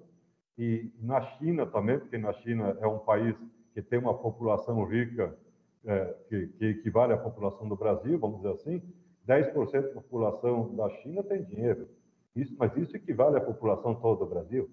e 0.59 0.91
na 1.01 1.21
China 1.37 1.67
também, 1.67 2.01
porque 2.01 2.19
na 2.19 2.33
China 2.33 2.77
é 2.81 2.87
um 2.89 2.99
país 2.99 3.37
que 3.75 3.81
tem 3.81 4.01
uma 4.01 4.19
população 4.19 4.83
rica 4.83 5.39
é, 5.85 6.17
que, 6.29 6.49
que 6.49 6.65
equivale 6.65 7.13
à 7.13 7.17
população 7.17 7.69
do 7.69 7.77
Brasil, 7.77 8.19
vamos 8.19 8.39
dizer 8.39 8.55
assim, 8.55 8.83
10% 9.27 9.83
da 9.83 10.01
população 10.01 10.75
da 10.75 10.89
China 11.03 11.23
tem 11.23 11.43
dinheiro. 11.45 11.89
Isso, 12.35 12.55
mas 12.59 12.77
isso 12.77 12.97
equivale 12.97 13.37
à 13.37 13.41
população 13.41 13.95
toda 13.95 14.25
do 14.25 14.31
Brasil. 14.31 14.69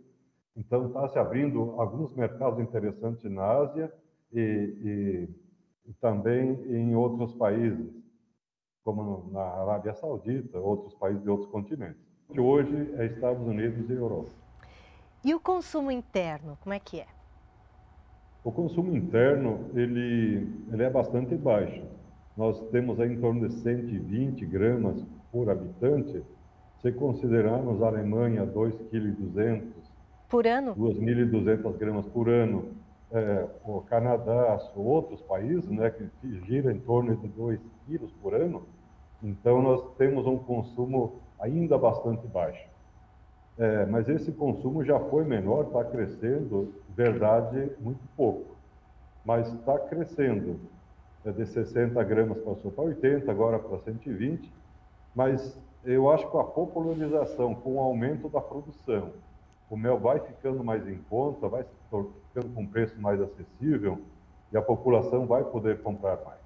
Então, 0.56 0.88
está 0.88 1.08
se 1.10 1.20
abrindo 1.20 1.76
alguns 1.80 2.14
mercados 2.16 2.60
interessantes 2.60 3.30
na 3.30 3.44
Ásia 3.44 3.94
e, 4.34 4.40
e, 4.40 5.90
e 5.90 5.94
também 6.02 6.52
em 6.68 6.96
outros 6.96 7.34
países, 7.34 7.94
como 8.84 9.30
na 9.32 9.42
Arábia 9.42 9.94
Saudita, 9.94 10.58
outros 10.58 10.96
países 10.96 11.22
de 11.22 11.30
outros 11.30 11.50
continentes. 11.52 12.02
Que 12.32 12.40
hoje 12.40 12.94
é 12.98 13.06
Estados 13.06 13.46
Unidos 13.46 13.90
e 13.90 13.94
Europa. 13.94 14.30
E 15.24 15.34
o 15.34 15.40
consumo 15.40 15.92
interno, 15.92 16.58
como 16.62 16.74
é 16.74 16.80
que 16.80 17.02
é? 17.02 17.08
O 18.44 18.52
consumo 18.52 18.96
interno, 18.96 19.70
ele, 19.74 20.48
ele 20.72 20.84
é 20.84 20.90
bastante 20.90 21.36
baixo 21.36 21.84
nós 22.38 22.60
temos 22.70 23.00
aí 23.00 23.14
em 23.14 23.20
torno 23.20 23.48
de 23.48 23.54
120 23.56 24.46
gramas 24.46 25.04
por 25.32 25.50
habitante. 25.50 26.24
Se 26.82 26.92
considerarmos 26.92 27.82
a 27.84 27.88
Alemanha 27.88 28.46
2,2 28.46 28.90
kg 28.90 29.64
por 30.30 30.48
ano, 30.48 30.76
2.200 30.76 31.78
gramas 31.78 32.06
por 32.08 32.30
ano, 32.30 32.74
é, 33.12 33.48
o 33.66 33.82
Canadá, 33.82 34.60
outros 34.76 35.22
países, 35.24 35.70
né, 35.70 35.90
que 35.90 36.40
gira 36.46 36.72
em 36.72 36.80
torno 36.80 37.16
de 37.18 37.28
2 37.28 37.60
quilos 37.86 38.12
por 38.22 38.34
ano, 38.34 38.64
então 39.24 39.62
nós 39.62 39.84
temos 39.98 40.26
um 40.26 40.38
consumo 40.38 41.20
ainda 41.40 41.78
bastante 41.78 42.28
baixo. 42.28 42.68
É, 43.58 43.86
mas 43.86 44.08
esse 44.08 44.32
consumo 44.32 44.86
já 44.86 45.00
foi 45.00 45.26
menor, 45.26 45.66
está 45.66 45.84
crescendo, 45.84 46.74
verdade, 46.96 47.72
muito 47.82 48.00
pouco, 48.16 48.56
mas 49.26 49.52
está 49.54 49.78
crescendo. 49.80 50.60
É 51.26 51.32
de 51.32 51.46
60 51.46 52.02
gramas 52.04 52.38
passou 52.40 52.72
para 52.72 52.86
80, 52.86 53.30
agora 53.30 53.60
para 53.60 53.78
120, 53.80 54.52
mas 55.14 55.60
eu 55.84 56.10
acho 56.10 56.30
que 56.30 56.38
a 56.38 56.44
popularização, 56.44 57.54
com 57.56 57.76
o 57.76 57.80
aumento 57.80 58.30
da 58.30 58.40
produção, 58.40 59.12
o 59.70 59.78
mel 59.78 60.00
vai 60.00 60.20
ficando 60.20 60.64
mais 60.64 60.88
em 60.88 60.98
conta, 61.10 61.48
vai 61.48 61.64
ficando 61.64 62.54
com 62.54 62.66
preço 62.66 63.00
mais 63.00 63.22
acessível 63.22 64.00
e 64.52 64.58
a 64.58 64.62
população 64.62 65.26
vai 65.26 65.44
poder 65.44 65.82
comprar 65.82 66.18
mais. 66.26 66.40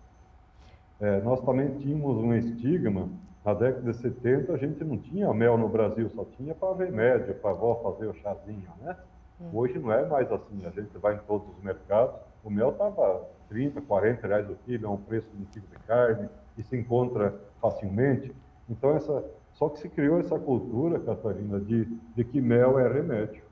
É, 1.00 1.22
nós 1.22 1.42
também 1.42 1.78
tínhamos 1.78 2.18
um 2.18 2.34
estigma, 2.34 3.10
na 3.44 3.54
década 3.54 3.92
de 3.92 3.98
70 3.98 4.54
a 4.54 4.58
gente 4.58 4.84
não 4.84 4.98
tinha 4.98 5.34
mel 5.34 5.58
no 5.58 5.68
Brasil, 5.68 6.10
só 6.10 6.26
tinha 6.38 6.56
para 6.56 6.76
remédio, 6.76 7.36
para 7.36 7.52
a 7.52 7.54
avó 7.54 7.76
fazer 7.84 8.08
o 8.08 8.14
chazinho, 8.16 8.70
né? 8.82 8.96
Hum. 9.42 9.50
Hoje 9.54 9.78
não 9.80 9.92
é 9.92 10.06
mais 10.06 10.32
assim, 10.32 10.66
a 10.66 10.70
gente 10.70 10.98
vai 10.98 11.16
em 11.16 11.20
todos 11.20 11.48
os 11.50 11.64
mercados, 11.64 12.16
o 12.44 12.50
mel 12.50 12.72
estava 12.72 13.28
30, 13.50 13.82
40 13.82 14.28
reais 14.28 14.50
o 14.50 14.56
quilo, 14.66 14.86
é 14.86 14.90
um 14.90 14.98
preço 14.98 15.30
de 15.34 15.42
um 15.42 15.46
quilo 15.46 15.66
de 15.68 15.80
carne, 15.88 16.30
e 16.58 16.64
se 16.64 16.78
encontra 16.78 17.34
facilmente. 17.62 18.34
Então, 18.70 18.96
essa, 18.96 19.24
só 19.54 19.70
que 19.70 19.80
se 19.80 19.90
criou 19.90 20.20
essa 20.20 20.38
cultura, 20.38 21.00
Catarina, 21.00 21.60
de, 21.60 21.86
de 21.86 22.24
que 22.24 22.42
mel 22.42 22.80
é 22.80 22.92
remédio. 22.92 23.44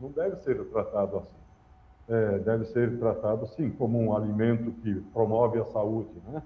Não 0.00 0.10
deve 0.10 0.36
ser 0.36 0.64
tratado 0.66 1.18
assim. 1.18 1.44
É, 2.08 2.38
deve 2.38 2.64
ser 2.66 2.98
tratado, 2.98 3.46
sim, 3.48 3.70
como 3.70 3.98
um 3.98 4.14
alimento 4.14 4.72
que 4.82 4.94
promove 5.12 5.58
a 5.58 5.64
saúde, 5.66 6.10
né? 6.26 6.42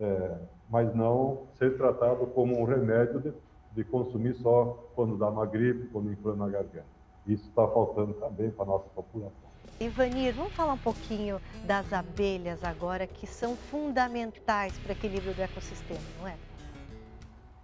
É, 0.00 0.38
mas 0.68 0.94
não 0.94 1.42
ser 1.54 1.76
tratado 1.76 2.26
como 2.28 2.58
um 2.58 2.64
remédio 2.64 3.20
de, 3.20 3.32
de 3.72 3.84
consumir 3.84 4.34
só 4.34 4.90
quando 4.94 5.16
dá 5.16 5.28
uma 5.28 5.46
gripe, 5.46 5.88
quando 5.88 6.10
inflama 6.10 6.46
a 6.46 6.48
garganta. 6.48 6.86
Isso 7.26 7.48
está 7.48 7.66
faltando 7.68 8.14
também 8.14 8.50
para 8.50 8.64
a 8.64 8.68
nossa 8.68 8.88
população. 8.88 9.49
Ivanir, 9.80 10.34
vamos 10.34 10.52
falar 10.52 10.74
um 10.74 10.78
pouquinho 10.78 11.40
das 11.64 11.92
abelhas 11.92 12.62
agora, 12.62 13.06
que 13.06 13.26
são 13.26 13.56
fundamentais 13.56 14.78
para 14.78 14.90
o 14.90 14.92
equilíbrio 14.92 15.32
do 15.32 15.40
ecossistema, 15.40 16.00
não 16.20 16.28
é? 16.28 16.36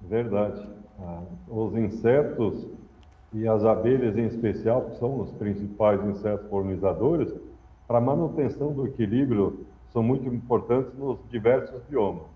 Verdade. 0.00 0.66
Ah, 0.98 1.22
os 1.46 1.74
insetos 1.74 2.66
e 3.32 3.46
as 3.46 3.64
abelhas 3.64 4.16
em 4.16 4.26
especial, 4.26 4.86
que 4.86 4.98
são 4.98 5.20
os 5.20 5.30
principais 5.32 6.02
insetos 6.06 6.48
polinizadores, 6.48 7.34
para 7.86 7.98
a 7.98 8.00
manutenção 8.00 8.72
do 8.72 8.86
equilíbrio, 8.86 9.66
são 9.92 10.02
muito 10.02 10.26
importantes 10.26 10.92
nos 10.94 11.18
diversos 11.30 11.82
biomas. 11.84 12.26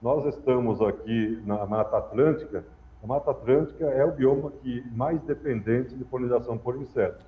Nós 0.00 0.24
estamos 0.26 0.80
aqui 0.80 1.42
na 1.44 1.66
Mata 1.66 1.98
Atlântica. 1.98 2.64
A 3.02 3.06
Mata 3.06 3.30
Atlântica 3.30 3.84
é 3.84 4.04
o 4.04 4.12
bioma 4.12 4.52
que 4.62 4.84
mais 4.92 5.20
dependente 5.22 5.94
de 5.94 6.04
polinização 6.04 6.56
por 6.56 6.76
insetos. 6.76 7.26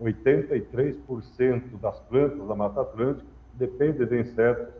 83% 0.00 1.78
das 1.80 1.98
plantas 2.00 2.46
da 2.46 2.54
Mata 2.54 2.80
Atlântica 2.80 3.26
dependem 3.54 4.06
de 4.06 4.20
insetos 4.20 4.74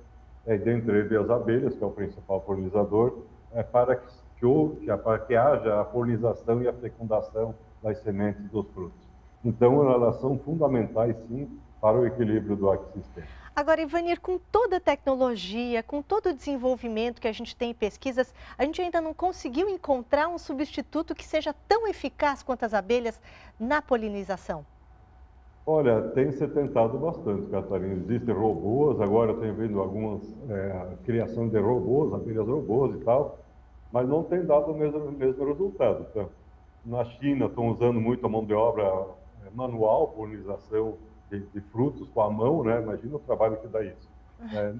é, 0.46 0.58
dentre 0.58 0.98
eles 0.98 1.12
as 1.12 1.30
abelhas, 1.30 1.74
que 1.74 1.82
é 1.82 1.86
o 1.86 1.90
principal 1.90 2.40
polinizador, 2.40 3.22
é, 3.52 3.62
para 3.62 3.96
que, 3.96 4.06
que, 4.38 4.96
para 5.02 5.18
que 5.20 5.34
haja 5.34 5.80
a 5.80 5.84
polinização 5.84 6.62
e 6.62 6.68
a 6.68 6.72
fecundação 6.72 7.54
das 7.82 7.98
sementes 8.02 8.44
dos 8.50 8.66
frutos. 8.70 9.04
Então, 9.44 9.90
elas 9.90 10.20
são 10.20 10.38
fundamentais, 10.38 11.16
sim, 11.28 11.58
para 11.80 11.98
o 11.98 12.06
equilíbrio 12.06 12.56
do 12.56 12.72
ecossistema. 12.72 13.26
Agora, 13.54 13.80
Ivanir, 13.80 14.20
com 14.20 14.38
toda 14.50 14.78
a 14.78 14.80
tecnologia, 14.80 15.82
com 15.82 16.02
todo 16.02 16.30
o 16.30 16.34
desenvolvimento 16.34 17.20
que 17.20 17.28
a 17.28 17.32
gente 17.32 17.54
tem 17.54 17.70
em 17.70 17.74
pesquisas, 17.74 18.34
a 18.58 18.64
gente 18.64 18.82
ainda 18.82 19.00
não 19.00 19.14
conseguiu 19.14 19.68
encontrar 19.68 20.28
um 20.28 20.38
substituto 20.38 21.14
que 21.14 21.24
seja 21.24 21.54
tão 21.68 21.86
eficaz 21.86 22.42
quanto 22.42 22.64
as 22.64 22.74
abelhas 22.74 23.20
na 23.60 23.80
polinização? 23.80 24.64
Olha, 25.66 26.02
tem 26.10 26.30
se 26.32 26.46
tentado 26.48 26.98
bastante, 26.98 27.50
Catarina. 27.50 27.94
Existem 27.94 28.34
robôs, 28.34 29.00
agora 29.00 29.32
tem 29.34 29.52
vendo 29.54 29.80
algumas 29.80 30.22
é, 30.50 30.96
criação 31.04 31.48
de 31.48 31.58
robôs, 31.58 32.12
abelhas 32.12 32.46
robôs 32.46 32.94
e 32.94 33.04
tal, 33.04 33.38
mas 33.90 34.06
não 34.06 34.22
tem 34.24 34.44
dado 34.44 34.72
o 34.72 34.76
mesmo, 34.76 35.10
mesmo 35.12 35.46
resultado. 35.46 36.06
Então, 36.10 36.28
na 36.84 37.02
China 37.04 37.46
estão 37.46 37.68
usando 37.70 37.98
muito 37.98 38.26
a 38.26 38.28
mão 38.28 38.44
de 38.44 38.52
obra 38.52 38.84
é, 39.46 39.50
manual, 39.54 40.08
polinização 40.08 40.98
de, 41.30 41.40
de, 41.40 41.60
frutos 41.70 42.10
com 42.10 42.20
a 42.20 42.30
mão, 42.30 42.62
né? 42.62 42.82
Imagina 42.82 43.16
o 43.16 43.20
trabalho 43.20 43.56
que 43.56 43.68
dá 43.68 43.82
isso. 43.82 44.12
É, 44.52 44.74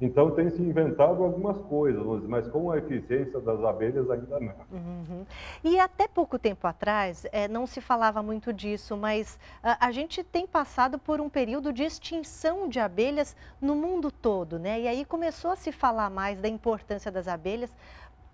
então 0.00 0.30
tem 0.30 0.48
se 0.48 0.62
inventado 0.62 1.22
algumas 1.22 1.58
coisas, 1.66 2.22
mas 2.24 2.48
com 2.48 2.70
a 2.70 2.78
eficiência 2.78 3.38
das 3.40 3.62
abelhas 3.62 4.10
ainda 4.10 4.40
não. 4.40 4.54
Uhum. 4.72 5.26
E 5.62 5.78
até 5.78 6.08
pouco 6.08 6.38
tempo 6.38 6.66
atrás 6.66 7.26
é, 7.30 7.46
não 7.46 7.66
se 7.66 7.80
falava 7.80 8.22
muito 8.22 8.52
disso, 8.52 8.96
mas 8.96 9.38
a, 9.62 9.88
a, 9.88 9.92
gente 9.92 10.24
tem 10.24 10.46
passado 10.46 10.98
por 10.98 11.20
um 11.20 11.28
período 11.28 11.72
de 11.72 11.82
extinção 11.82 12.68
de 12.68 12.80
abelhas 12.80 13.36
no 13.60 13.76
mundo 13.76 14.10
todo, 14.10 14.58
né? 14.58 14.80
E 14.80 14.88
aí 14.88 15.04
começou 15.04 15.50
a 15.50 15.56
se 15.56 15.70
falar 15.70 16.08
mais 16.08 16.40
da 16.40 16.48
importância 16.48 17.10
das 17.10 17.28
abelhas 17.28 17.70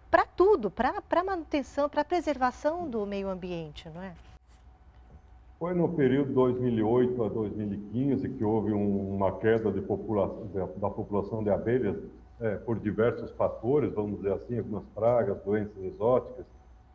para 0.09 0.25
tudo, 0.25 0.71
para 0.71 1.03
a 1.11 1.25
manutenção, 1.25 1.89
para 1.89 2.03
a 2.03 2.05
preservação 2.05 2.89
do 2.89 3.05
meio 3.05 3.29
ambiente, 3.29 3.89
não 3.89 4.03
é? 4.03 4.13
Foi 5.59 5.73
no 5.73 5.89
período 5.89 6.35
2008 6.35 7.25
a 7.25 7.29
2015 7.31 8.29
que 8.29 8.45
houve 8.45 8.75
um, 8.75 9.15
uma 9.15 9.39
queda 9.39 9.73
população, 9.81 10.47
da 10.77 10.91
população 10.91 11.43
de 11.43 11.49
abelhas 11.49 11.97
é, 12.39 12.57
por 12.57 12.79
diversos 12.79 13.31
fatores, 13.33 13.91
vamos 13.95 14.19
dizer 14.19 14.35
assim, 14.35 14.59
algumas 14.59 14.85
pragas, 14.95 15.43
doenças 15.43 15.83
exóticas 15.83 16.45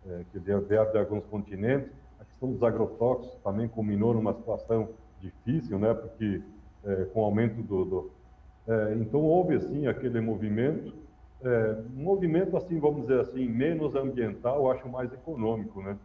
é, 0.08 0.26
que 0.32 0.38
vieram 0.38 0.92
de 0.92 0.98
alguns 0.98 1.26
continentes. 1.26 1.90
A 2.20 2.26
questão 2.26 2.52
dos 2.52 2.62
agrotóxicos 2.62 3.36
também 3.44 3.68
culminou 3.68 4.14
numa 4.14 4.34
situação 4.36 4.90
difícil, 5.20 5.80
né, 5.80 5.96
porque 5.96 6.44
é, 6.86 7.06
com 7.06 7.22
o 7.22 7.26
aumento 7.26 7.64
do, 7.64 7.86
do 7.86 8.12
é, 8.68 8.94
então 8.94 9.22
houve 9.22 9.56
assim 9.56 9.88
aquele 9.88 10.22
movimento, 10.22 10.94
é, 11.44 11.82
movimento 11.96 12.56
assim, 12.56 12.80
vamos 12.80 13.08
dizer 13.08 13.22
assim, 13.22 13.48
menos 13.50 13.96
ambiental, 13.96 14.72
acho 14.72 14.88
mais 14.88 15.12
econômico, 15.12 15.82
né? 15.82 15.98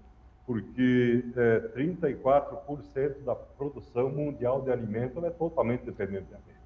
Porque 0.47 1.25
é, 1.37 1.61
34% 1.77 3.25
da 3.25 3.35
produção 3.35 4.09
mundial 4.09 4.63
de 4.63 4.71
alimentos 4.71 5.23
é 5.25 5.31
totalmente 5.31 5.85
dependente 5.85 6.27
de 6.27 6.35
abelha. 6.35 6.57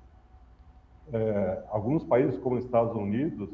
É, 1.12 1.64
alguns 1.70 2.04
países, 2.04 2.38
como 2.40 2.56
os 2.56 2.64
Estados 2.64 2.94
Unidos, 2.94 3.48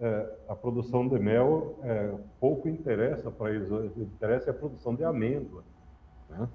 é, 0.00 0.36
a 0.48 0.54
produção 0.54 1.08
de 1.08 1.18
mel 1.18 1.76
é, 1.82 2.14
pouco 2.38 2.68
interessa 2.68 3.30
para 3.30 3.50
eles, 3.50 3.68
interessa 3.96 4.50
é 4.50 4.52
a 4.52 4.54
produção 4.54 4.94
de 4.94 5.04
amêndoa. 5.04 5.64
Né? 6.30 6.48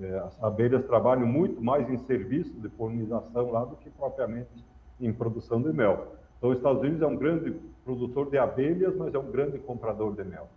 É, 0.00 0.18
as 0.18 0.42
abelhas 0.42 0.84
trabalham 0.86 1.26
muito 1.26 1.62
mais 1.62 1.88
em 1.88 1.98
serviço 1.98 2.52
de 2.60 2.68
polinização 2.68 3.50
lá 3.50 3.64
do 3.64 3.76
que 3.76 3.88
propriamente 3.90 4.50
em 5.00 5.12
produção 5.12 5.62
de 5.62 5.72
mel. 5.72 6.16
Então, 6.36 6.50
os 6.50 6.58
Estados 6.58 6.82
Unidos 6.82 7.00
é 7.00 7.06
um 7.06 7.16
grande 7.16 7.54
produtor 7.84 8.28
de 8.28 8.38
abelhas, 8.38 8.94
mas 8.96 9.14
é 9.14 9.18
um 9.18 9.30
grande 9.30 9.58
comprador 9.58 10.14
de 10.14 10.24
mel. 10.24 10.48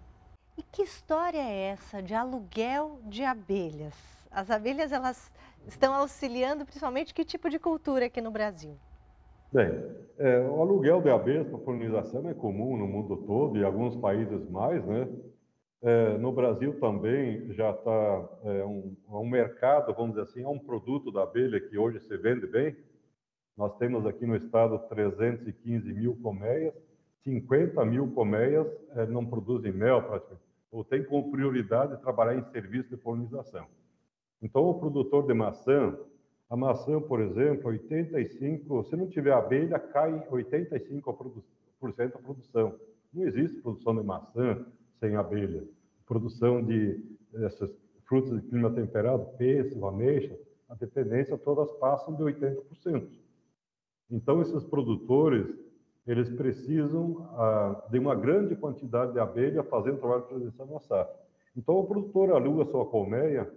E 0.59 0.63
que 0.73 0.81
história 0.81 1.37
é 1.37 1.67
essa 1.67 2.03
de 2.03 2.13
aluguel 2.13 2.99
de 3.05 3.23
abelhas? 3.23 3.95
As 4.29 4.51
abelhas 4.51 4.91
elas 4.91 5.31
estão 5.65 5.93
auxiliando 5.93 6.65
principalmente 6.65 7.13
que 7.13 7.23
tipo 7.23 7.49
de 7.49 7.57
cultura 7.57 8.07
aqui 8.07 8.19
no 8.19 8.29
Brasil? 8.29 8.75
Bem, 9.53 9.69
é, 10.17 10.41
o 10.41 10.59
aluguel 10.59 11.01
de 11.01 11.09
abelhas 11.09 11.47
para 11.47 11.59
polinização 11.59 12.27
é 12.27 12.33
comum 12.33 12.75
no 12.75 12.85
mundo 12.85 13.15
todo 13.25 13.57
e 13.57 13.63
alguns 13.63 13.95
países 13.95 14.49
mais, 14.49 14.85
né? 14.85 15.07
É, 15.81 16.17
no 16.17 16.33
Brasil 16.33 16.77
também 16.77 17.53
já 17.53 17.71
está 17.71 18.29
é, 18.43 18.65
um, 18.65 18.97
um, 19.07 19.29
mercado, 19.29 19.93
vamos 19.93 20.09
dizer 20.09 20.23
assim, 20.23 20.43
é 20.43 20.47
um 20.49 20.59
produto 20.59 21.09
da 21.09 21.23
abelha 21.23 21.61
que 21.61 21.77
hoje 21.77 22.01
se 22.01 22.17
vende 22.17 22.45
bem. 22.45 22.75
Nós 23.55 23.77
temos 23.77 24.05
aqui 24.05 24.25
no 24.25 24.35
estado 24.35 24.77
315 24.89 25.93
mil 25.93 26.17
colmeias, 26.21 26.73
50 27.23 27.85
mil 27.85 28.11
colmeias 28.11 28.67
é, 28.97 29.05
não 29.05 29.25
produzem 29.25 29.71
mel 29.71 30.03
praticamente 30.03 30.48
ou 30.71 30.83
tem 30.83 31.03
como 31.03 31.31
prioridade 31.31 32.01
trabalhar 32.01 32.35
em 32.35 32.43
serviço 32.51 32.89
de 32.89 32.97
polinização. 32.97 33.65
Então, 34.41 34.63
o 34.63 34.79
produtor 34.79 35.25
de 35.25 35.33
maçã, 35.33 35.97
a 36.49 36.55
maçã, 36.55 36.99
por 37.01 37.19
exemplo, 37.19 37.69
85, 37.69 38.83
se 38.85 38.95
não 38.95 39.07
tiver 39.07 39.33
abelha, 39.33 39.79
cai 39.79 40.19
85% 40.29 42.15
a 42.15 42.19
produção. 42.19 42.75
Não 43.13 43.23
existe 43.23 43.61
produção 43.61 43.95
de 43.95 44.03
maçã 44.03 44.65
sem 44.99 45.15
abelha. 45.15 45.63
Produção 46.05 46.63
de 46.63 47.03
essas 47.35 47.71
frutas 48.05 48.41
de 48.41 48.47
clima 48.47 48.71
temperado, 48.71 49.25
pêssego, 49.37 49.87
ameixa, 49.87 50.37
a 50.67 50.75
dependência 50.75 51.37
todas 51.37 51.71
passam 51.73 52.15
de 52.15 52.23
80%. 52.23 53.07
Então, 54.11 54.41
esses 54.41 54.63
produtores 54.63 55.47
eles 56.09 56.27
precisam 56.27 57.29
ah, 57.37 57.83
de 57.87 57.99
uma 57.99 58.15
grande 58.15 58.55
quantidade 58.55 59.13
de 59.13 59.19
abelha 59.19 59.61
fazendo 59.61 59.99
trabalho 59.99 60.25
de 60.27 60.57
na 60.57 60.79
safra. 60.79 61.13
Então, 61.55 61.75
o 61.75 61.85
produtor 61.85 62.31
aluga 62.31 62.65
sua 62.65 62.83
colmeia, 62.83 63.47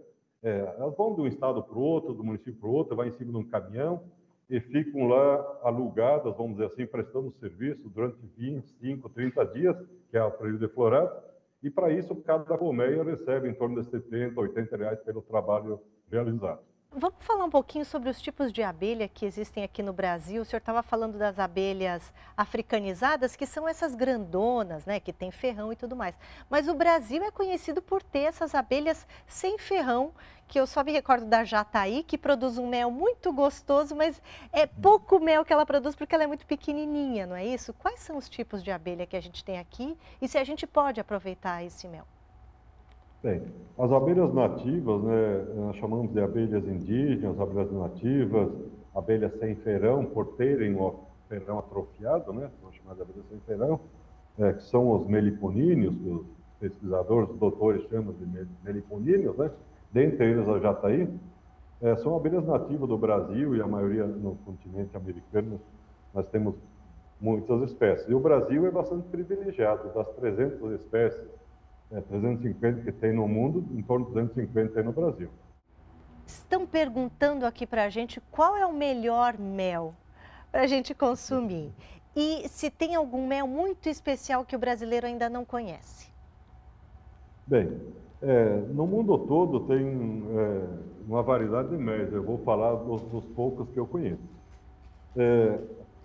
é, 0.43 0.75
elas 0.79 0.95
vão 0.95 1.15
de 1.15 1.23
um 1.23 1.27
estado 1.27 1.62
para 1.62 1.79
o 1.79 1.81
outro, 1.81 2.12
do 2.12 2.23
município 2.23 2.61
para 2.61 2.69
o 2.69 2.73
outro, 2.73 2.95
vai 2.95 3.09
em 3.09 3.12
cima 3.12 3.33
de 3.33 3.38
um 3.38 3.49
caminhão 3.49 4.03
e 4.51 4.61
ficam 4.61 5.09
lá 5.09 5.61
alugadas, 5.62 6.37
vamos 6.37 6.53
dizer 6.53 6.67
assim, 6.67 6.85
prestando 6.85 7.33
serviço 7.41 7.88
durante 7.88 8.19
25, 8.37 9.09
30 9.09 9.47
dias, 9.47 9.77
que 10.11 10.19
é 10.19 10.23
o 10.23 10.31
período 10.31 10.67
de 10.67 10.75
florada, 10.75 11.25
e 11.62 11.71
para 11.71 11.91
isso 11.91 12.15
cada 12.17 12.59
colmeia 12.59 13.03
recebe 13.03 13.49
em 13.49 13.55
torno 13.55 13.81
de 13.81 13.88
70, 13.88 14.38
80 14.38 14.77
reais 14.77 15.01
pelo 15.01 15.23
trabalho 15.23 15.81
realizado. 16.11 16.61
Vamos 16.94 17.16
falar 17.20 17.46
um 17.46 17.50
pouquinho 17.50 17.87
sobre 17.87 18.11
os 18.11 18.20
tipos 18.20 18.52
de 18.52 18.62
abelha 18.62 19.09
que 19.09 19.24
existem 19.24 19.64
aqui 19.64 19.83
no 19.83 19.94
Brasil. 19.94 20.42
O 20.42 20.44
senhor 20.44 20.59
estava 20.59 20.83
falando 20.83 21.16
das 21.16 21.38
abelhas 21.38 22.12
africanizadas, 22.37 23.35
que 23.35 23.46
são 23.46 23.66
essas 23.66 23.94
grandonas, 23.94 24.85
né, 24.85 25.00
que 25.00 25.11
tem 25.11 25.31
ferrão 25.31 25.72
e 25.72 25.76
tudo 25.76 25.96
mais. 25.96 26.14
Mas 26.50 26.68
o 26.68 26.74
Brasil 26.74 27.22
é 27.24 27.31
conhecido 27.31 27.81
por 27.81 28.02
ter 28.02 28.24
essas 28.24 28.55
abelhas 28.55 29.07
sem 29.26 29.57
ferrão, 29.57 30.12
que 30.46 30.61
eu 30.61 30.66
só 30.66 30.85
me 30.85 30.92
recordo 30.92 31.24
da 31.24 31.44
jataí, 31.44 32.02
que 32.02 32.18
produz 32.18 32.59
um 32.59 32.68
mel 32.68 32.90
muito 32.90 33.33
gostoso, 33.33 33.96
mas 33.96 34.20
é 34.52 34.66
pouco 34.66 35.18
mel 35.18 35.46
que 35.46 35.52
ela 35.52 35.64
produz 35.64 35.94
porque 35.94 36.14
ela 36.14 36.24
é 36.24 36.26
muito 36.26 36.44
pequenininha, 36.44 37.26
não 37.26 37.35
é 37.35 37.46
isso? 37.46 37.72
Quais 37.72 38.00
são 38.00 38.18
os 38.18 38.28
tipos 38.28 38.62
de 38.62 38.70
abelha 38.70 39.07
que 39.07 39.16
a 39.16 39.22
gente 39.22 39.42
tem 39.42 39.59
aqui 39.59 39.96
e 40.20 40.28
se 40.28 40.37
a 40.37 40.44
gente 40.44 40.66
pode 40.66 41.00
aproveitar 41.00 41.64
esse 41.64 41.88
mel? 41.88 42.07
Bem, 43.23 43.41
as 43.79 43.93
abelhas 43.93 44.35
nativas, 44.35 45.01
né, 45.05 45.47
nós 45.55 45.77
chamamos 45.77 46.13
de 46.13 46.21
abelhas 46.21 46.67
indígenas, 46.67 47.39
abelhas 47.39 47.71
nativas, 47.71 48.49
abelhas 48.93 49.33
sem 49.39 49.55
ferão, 49.55 50.05
por 50.05 50.35
terem 50.37 50.75
o 50.75 50.97
ferão 51.29 51.61
atrofiado, 51.61 52.33
né, 52.33 52.51
são 52.61 52.73
chamadas 52.73 52.97
de 52.97 53.03
abelhas 53.05 53.29
sem 53.31 53.39
ferão, 53.47 53.79
é, 54.41 54.53
que 54.55 54.65
são 54.65 54.91
os 54.91 55.07
meliponíneos, 55.07 55.95
que 55.95 56.09
os 56.09 56.27
pesquisadores, 56.59 57.31
os 57.31 57.39
doutores 57.39 57.89
chamam 57.89 58.13
de 58.13 58.27
meliponíneos, 58.65 59.37
né, 59.37 59.53
dentre 59.93 60.27
eles 60.27 60.49
a 60.49 60.59
jataí, 60.59 61.09
é, 61.81 61.95
são 61.99 62.17
abelhas 62.17 62.45
nativas 62.45 62.89
do 62.89 62.99
Brasil 62.99 63.55
e 63.55 63.63
a 63.63 63.67
maioria 63.69 64.05
no 64.05 64.35
continente 64.45 64.97
americano, 64.97 65.61
nós 66.13 66.27
temos 66.27 66.57
muitas 67.21 67.71
espécies. 67.71 68.09
E 68.09 68.15
o 68.15 68.19
Brasil 68.21 68.67
é 68.67 68.71
bastante 68.73 69.07
privilegiado, 69.07 69.95
das 69.95 70.09
300 70.17 70.73
espécies 70.81 71.41
é, 71.92 72.00
350 72.00 72.83
que 72.83 72.92
tem 72.92 73.12
no 73.12 73.28
mundo, 73.28 73.64
em 73.76 73.83
torno 73.83 74.07
de 74.07 74.12
250 74.12 74.74
tem 74.74 74.83
no 74.83 74.92
Brasil. 74.92 75.28
Estão 76.26 76.66
perguntando 76.66 77.44
aqui 77.44 77.66
para 77.66 77.85
a 77.85 77.88
gente 77.90 78.20
qual 78.31 78.57
é 78.57 78.64
o 78.64 78.72
melhor 78.72 79.38
mel 79.38 79.94
para 80.50 80.62
a 80.62 80.66
gente 80.66 80.94
consumir. 80.94 81.70
E 82.16 82.48
se 82.48 82.70
tem 82.70 82.94
algum 82.94 83.26
mel 83.26 83.46
muito 83.46 83.88
especial 83.88 84.44
que 84.44 84.57
o 84.57 84.59
brasileiro 84.59 85.07
ainda 85.07 85.28
não 85.28 85.44
conhece? 85.44 86.11
Bem, 87.46 87.81
é, 88.20 88.57
no 88.72 88.87
mundo 88.87 89.18
todo 89.18 89.61
tem 89.61 90.24
é, 90.37 90.66
uma 91.07 91.22
variedade 91.22 91.70
de 91.70 91.76
mel. 91.76 92.07
Eu 92.09 92.22
vou 92.22 92.38
falar 92.38 92.74
dos, 92.74 93.02
dos 93.02 93.24
poucos 93.26 93.68
que 93.70 93.78
eu 93.78 93.87
conheço. 93.87 94.22
É, 95.16 95.59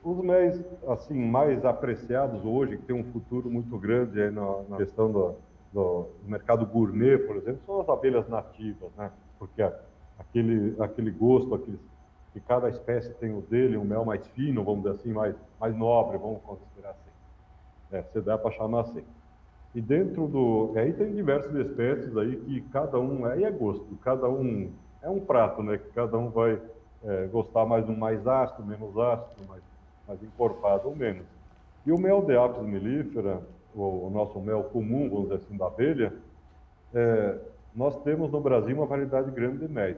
os 0.04 0.18
mel 0.24 0.52
assim 0.88 1.14
mais 1.14 1.64
apreciados 1.66 2.44
hoje, 2.44 2.78
que 2.78 2.84
tem 2.84 2.96
um 2.96 3.04
futuro 3.12 3.50
muito 3.50 3.78
grande 3.78 4.32
na, 4.32 4.64
na 4.70 4.78
questão 4.78 5.12
do, 5.12 5.36
do, 5.74 6.08
do, 6.24 6.30
mercado 6.30 6.66
gourmet, 6.66 7.18
por 7.18 7.38
exemplo, 7.38 7.62
são 7.66 7.82
as 7.82 7.90
abelhas 7.90 8.28
nativas, 8.28 8.90
né? 8.98 9.12
Porque 9.38 9.62
aquele, 10.18 10.76
aquele 10.82 11.12
gosto, 11.12 11.56
aquele, 11.56 11.80
que 12.34 12.40
cada 12.42 12.70
espécie 12.70 13.14
tem 13.16 13.34
o 13.34 13.42
dele, 13.42 13.78
um 13.78 13.84
mel 13.84 14.06
mais 14.06 14.26
fino, 14.30 14.64
vamos 14.64 14.84
dizer 14.84 14.96
assim, 14.96 15.14
mais, 15.14 15.36
mais 15.60 15.76
nobre, 15.76 16.18
vamos 16.18 16.42
considerar 16.42 16.92
assim. 16.92 17.08
É, 17.92 18.22
dá 18.22 18.38
para 18.38 18.52
chamar 18.52 18.82
assim. 18.82 19.04
E 19.74 19.82
dentro 19.82 20.28
do. 20.28 20.74
Aí 20.76 20.94
tem 20.94 21.14
diversas 21.14 21.54
espécies 21.54 22.16
aí 22.18 22.36
que 22.36 22.62
cada 22.72 23.00
um. 23.00 23.26
Aí 23.26 23.44
é 23.44 23.52
gosto, 23.52 23.86
cada 24.04 24.28
um. 24.28 24.72
É 25.02 25.10
um 25.10 25.20
prato, 25.20 25.62
né? 25.62 25.78
Que 25.78 25.90
cada 25.92 26.18
um 26.18 26.30
vai 26.30 26.60
é, 27.04 27.28
gostar 27.28 27.66
mais 27.66 27.86
de 27.86 27.92
um 27.92 27.96
mais 27.96 28.26
ácido, 28.26 28.66
menos 28.66 28.98
ácido, 28.98 29.48
mais, 29.48 29.62
mais 30.08 30.24
encorpado 30.24 30.88
ou 30.88 30.96
menos. 30.96 31.26
E 31.86 31.92
o 31.92 31.98
mel 32.00 32.22
de 32.22 32.36
apis 32.36 32.64
mellifera, 32.64 33.42
o, 33.76 34.08
o 34.08 34.10
nosso 34.10 34.40
mel 34.40 34.64
comum, 34.66 35.10
vamos 35.10 35.30
dizer 35.30 35.36
assim, 35.36 35.58
da 35.58 35.68
abelha, 35.68 36.14
é, 36.94 37.40
nós 37.76 37.96
temos 38.04 38.32
no 38.32 38.42
Brasil 38.42 38.76
uma 38.76 38.86
variedade 38.86 39.30
grande 39.32 39.66
de 39.66 39.72
mel. 39.72 39.96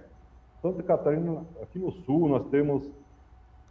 Santa 0.62 0.84
Catarina, 0.84 1.44
aqui 1.62 1.80
no 1.80 1.92
sul, 1.92 2.28
nós 2.28 2.46
temos, 2.50 2.90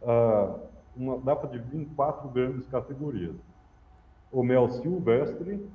ah, 0.02 0.54
uma, 0.96 1.18
dá 1.18 1.36
para 1.36 1.50
dividir 1.50 1.82
em 1.82 1.84
quatro 1.84 2.28
grandes 2.28 2.66
categorias. 2.68 3.34
O 4.32 4.42
mel 4.42 4.70
silvestre, 4.70 5.68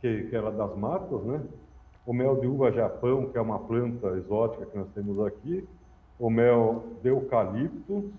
que, 0.00 0.24
que 0.24 0.36
era 0.36 0.50
das 0.50 0.76
matas, 0.76 1.22
né? 1.24 1.42
O 2.06 2.12
mel 2.12 2.38
de 2.38 2.46
uva 2.46 2.70
japão, 2.70 3.30
que 3.30 3.38
é 3.38 3.40
uma 3.40 3.58
planta 3.58 4.08
exótica 4.16 4.66
que 4.66 4.76
nós 4.76 4.88
temos 4.94 5.18
aqui. 5.26 5.66
O 6.18 6.28
mel 6.28 6.84
de 7.02 7.08
eucalipto. 7.08 8.12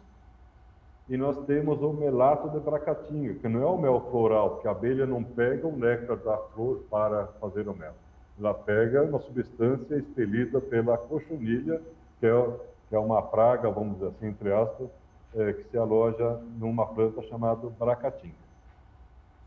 E 1.07 1.17
nós 1.17 1.37
temos 1.45 1.81
o 1.81 1.93
melato 1.93 2.49
de 2.49 2.59
bracatinga, 2.59 3.35
que 3.35 3.47
não 3.47 3.61
é 3.61 3.65
o 3.65 3.77
mel 3.77 4.07
floral, 4.09 4.51
porque 4.51 4.67
a 4.67 4.71
abelha 4.71 5.05
não 5.05 5.23
pega 5.23 5.67
o 5.67 5.77
néctar 5.77 6.17
da 6.17 6.37
flor 6.37 6.83
para 6.89 7.27
fazer 7.39 7.67
o 7.67 7.75
mel. 7.75 7.93
Ela 8.39 8.53
pega 8.53 9.03
uma 9.03 9.19
substância 9.19 9.95
expelida 9.95 10.59
pela 10.59 10.97
cochonilha, 10.97 11.79
que 12.19 12.25
é, 12.25 12.49
que 12.89 12.95
é 12.95 12.99
uma 12.99 13.21
praga, 13.21 13.69
vamos 13.69 13.95
dizer 13.95 14.07
assim, 14.07 14.27
entre 14.27 14.51
aspas, 14.51 14.89
é, 15.35 15.53
que 15.53 15.63
se 15.69 15.77
aloja 15.77 16.39
numa 16.57 16.87
planta 16.87 17.21
chamada 17.23 17.67
bracatinga. 17.79 18.45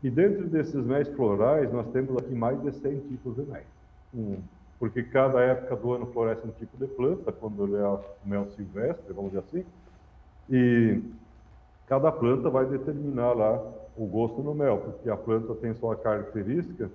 E 0.01 0.09
dentro 0.09 0.47
desses 0.47 0.85
méis 0.85 1.09
florais, 1.09 1.71
nós 1.73 1.87
temos 1.91 2.15
aqui 2.17 2.33
mais 2.33 2.61
de 2.61 2.71
100 2.71 2.99
tipos 3.01 3.35
de 3.35 3.41
méis. 3.41 3.67
Um, 4.13 4.37
porque 4.79 5.03
cada 5.03 5.41
época 5.41 5.75
do 5.75 5.91
ano 5.91 6.05
floresce 6.07 6.47
um 6.47 6.51
tipo 6.51 6.77
de 6.77 6.87
planta, 6.87 7.33
quando 7.33 7.65
ele 7.65 7.75
é 7.75 7.85
o 7.85 7.99
mel 8.23 8.47
silvestre, 8.51 9.11
vamos 9.13 9.31
dizer 9.31 9.43
assim, 9.45 9.65
e 10.49 11.01
cada 11.89 12.11
planta 12.11 12.49
vai 12.49 12.65
determinar 12.65 13.33
lá 13.33 13.61
o 13.97 14.05
gosto 14.05 14.41
no 14.41 14.55
mel, 14.55 14.77
porque 14.77 15.09
a 15.09 15.17
planta 15.17 15.53
tem 15.55 15.73
sua 15.73 15.97
característica 15.97 16.89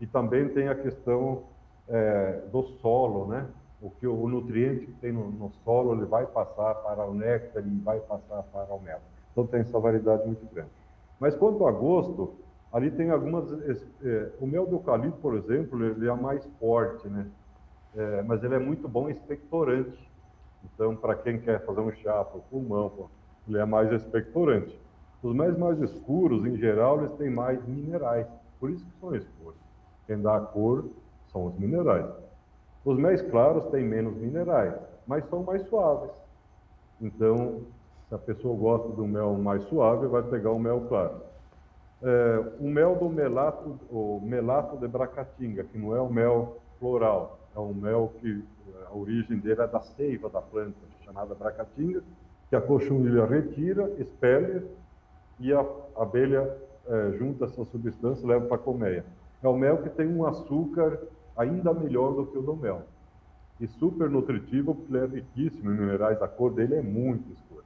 e 0.00 0.06
também 0.06 0.48
tem 0.48 0.68
a 0.68 0.74
questão 0.74 1.44
é, 1.88 2.40
do 2.50 2.62
solo, 2.80 3.28
né? 3.28 3.46
O 3.80 3.90
que 3.90 4.08
o 4.08 4.28
nutriente 4.28 4.86
que 4.86 4.92
tem 4.94 5.12
no, 5.12 5.30
no, 5.30 5.52
solo 5.64 5.94
ele 5.94 6.04
vai 6.04 6.26
passar 6.26 6.74
para 6.74 7.04
o 7.04 7.14
néctar 7.14 7.64
e 7.64 7.78
vai 7.78 8.00
passar 8.00 8.42
para 8.42 8.74
o 8.74 8.82
mel. 8.82 8.98
Então 9.30 9.46
tem 9.46 9.60
essa 9.60 9.78
variedade 9.78 10.26
muito 10.26 10.44
grande. 10.52 10.70
Mas 11.20 11.36
quanto 11.36 11.64
a 11.64 11.70
gosto, 11.70 12.34
Ali 12.72 12.90
tem 12.90 13.10
algumas. 13.10 13.50
É, 14.02 14.30
o 14.40 14.46
mel 14.46 14.66
do 14.66 14.76
eucalipto, 14.76 15.18
por 15.20 15.34
exemplo, 15.36 15.82
ele 15.84 16.06
é 16.06 16.12
mais 16.14 16.44
forte, 16.60 17.08
né? 17.08 17.26
É, 17.96 18.22
mas 18.22 18.44
ele 18.44 18.54
é 18.54 18.58
muito 18.58 18.86
bom 18.86 19.08
expectorante. 19.08 20.06
Então, 20.64 20.94
para 20.94 21.14
quem 21.14 21.40
quer 21.40 21.64
fazer 21.64 21.80
um 21.80 21.90
chá 21.92 22.24
para 22.24 22.38
o 22.38 22.42
pulmão, 22.42 23.08
ele 23.48 23.58
é 23.58 23.64
mais 23.64 23.90
expectorante. 23.92 24.78
Os 25.22 25.34
mais 25.34 25.56
mais 25.58 25.80
escuros, 25.80 26.44
em 26.44 26.56
geral, 26.56 26.98
eles 26.98 27.12
têm 27.12 27.30
mais 27.30 27.64
minerais. 27.66 28.26
Por 28.60 28.70
isso 28.70 28.84
que 28.84 29.00
são 29.00 29.14
escuros. 29.14 29.58
Quem 30.06 30.20
dá 30.20 30.36
a 30.36 30.40
cor 30.40 30.84
são 31.32 31.46
os 31.46 31.58
minerais. 31.58 32.06
Os 32.84 32.98
mais 32.98 33.20
claros 33.22 33.64
têm 33.70 33.84
menos 33.84 34.16
minerais, 34.16 34.74
mas 35.06 35.28
são 35.28 35.42
mais 35.42 35.62
suaves. 35.68 36.10
Então, 37.00 37.62
se 38.08 38.14
a 38.14 38.18
pessoa 38.18 38.56
gosta 38.56 38.88
do 38.88 39.06
mel 39.06 39.34
mais 39.34 39.62
suave, 39.64 40.06
vai 40.06 40.22
pegar 40.22 40.52
o 40.52 40.58
mel 40.58 40.86
claro. 40.88 41.20
É, 42.02 42.52
o 42.60 42.68
mel 42.68 42.94
do 42.96 43.08
melato, 43.08 43.78
o 43.90 44.20
melato 44.22 44.76
de 44.76 44.86
Bracatinga, 44.86 45.64
que 45.64 45.76
não 45.76 45.94
é 45.94 46.00
o 46.00 46.08
mel 46.08 46.58
floral, 46.78 47.38
é 47.54 47.58
um 47.58 47.74
mel 47.74 48.12
que 48.20 48.42
a 48.88 48.96
origem 48.96 49.38
dele 49.38 49.60
é 49.60 49.66
da 49.66 49.80
seiva 49.80 50.28
da 50.30 50.40
planta, 50.40 50.76
chamada 51.04 51.34
Bracatinga, 51.34 52.02
que 52.48 52.56
a 52.56 52.60
cochonilha 52.60 53.26
retira, 53.26 53.92
expele 53.98 54.66
e 55.38 55.52
a 55.52 55.64
abelha 55.96 56.56
é, 56.86 57.12
junta 57.12 57.44
essa 57.44 57.64
substância 57.66 58.24
e 58.24 58.28
leva 58.28 58.46
para 58.46 58.56
a 58.56 58.60
colmeia. 58.60 59.04
É 59.42 59.48
o 59.48 59.56
mel 59.56 59.78
que 59.82 59.90
tem 59.90 60.08
um 60.08 60.24
açúcar 60.24 61.00
ainda 61.36 61.72
melhor 61.72 62.14
do 62.14 62.26
que 62.26 62.38
o 62.38 62.42
do 62.42 62.56
mel. 62.56 62.82
E 63.60 63.66
super 63.66 64.08
nutritivo, 64.08 64.74
porque 64.74 64.94
ele 64.94 65.04
é 65.04 65.06
riquíssimo 65.06 65.70
em 65.70 65.76
minerais, 65.76 66.20
a 66.22 66.28
cor 66.28 66.52
dele 66.52 66.76
é 66.76 66.82
muito 66.82 67.30
escura. 67.32 67.64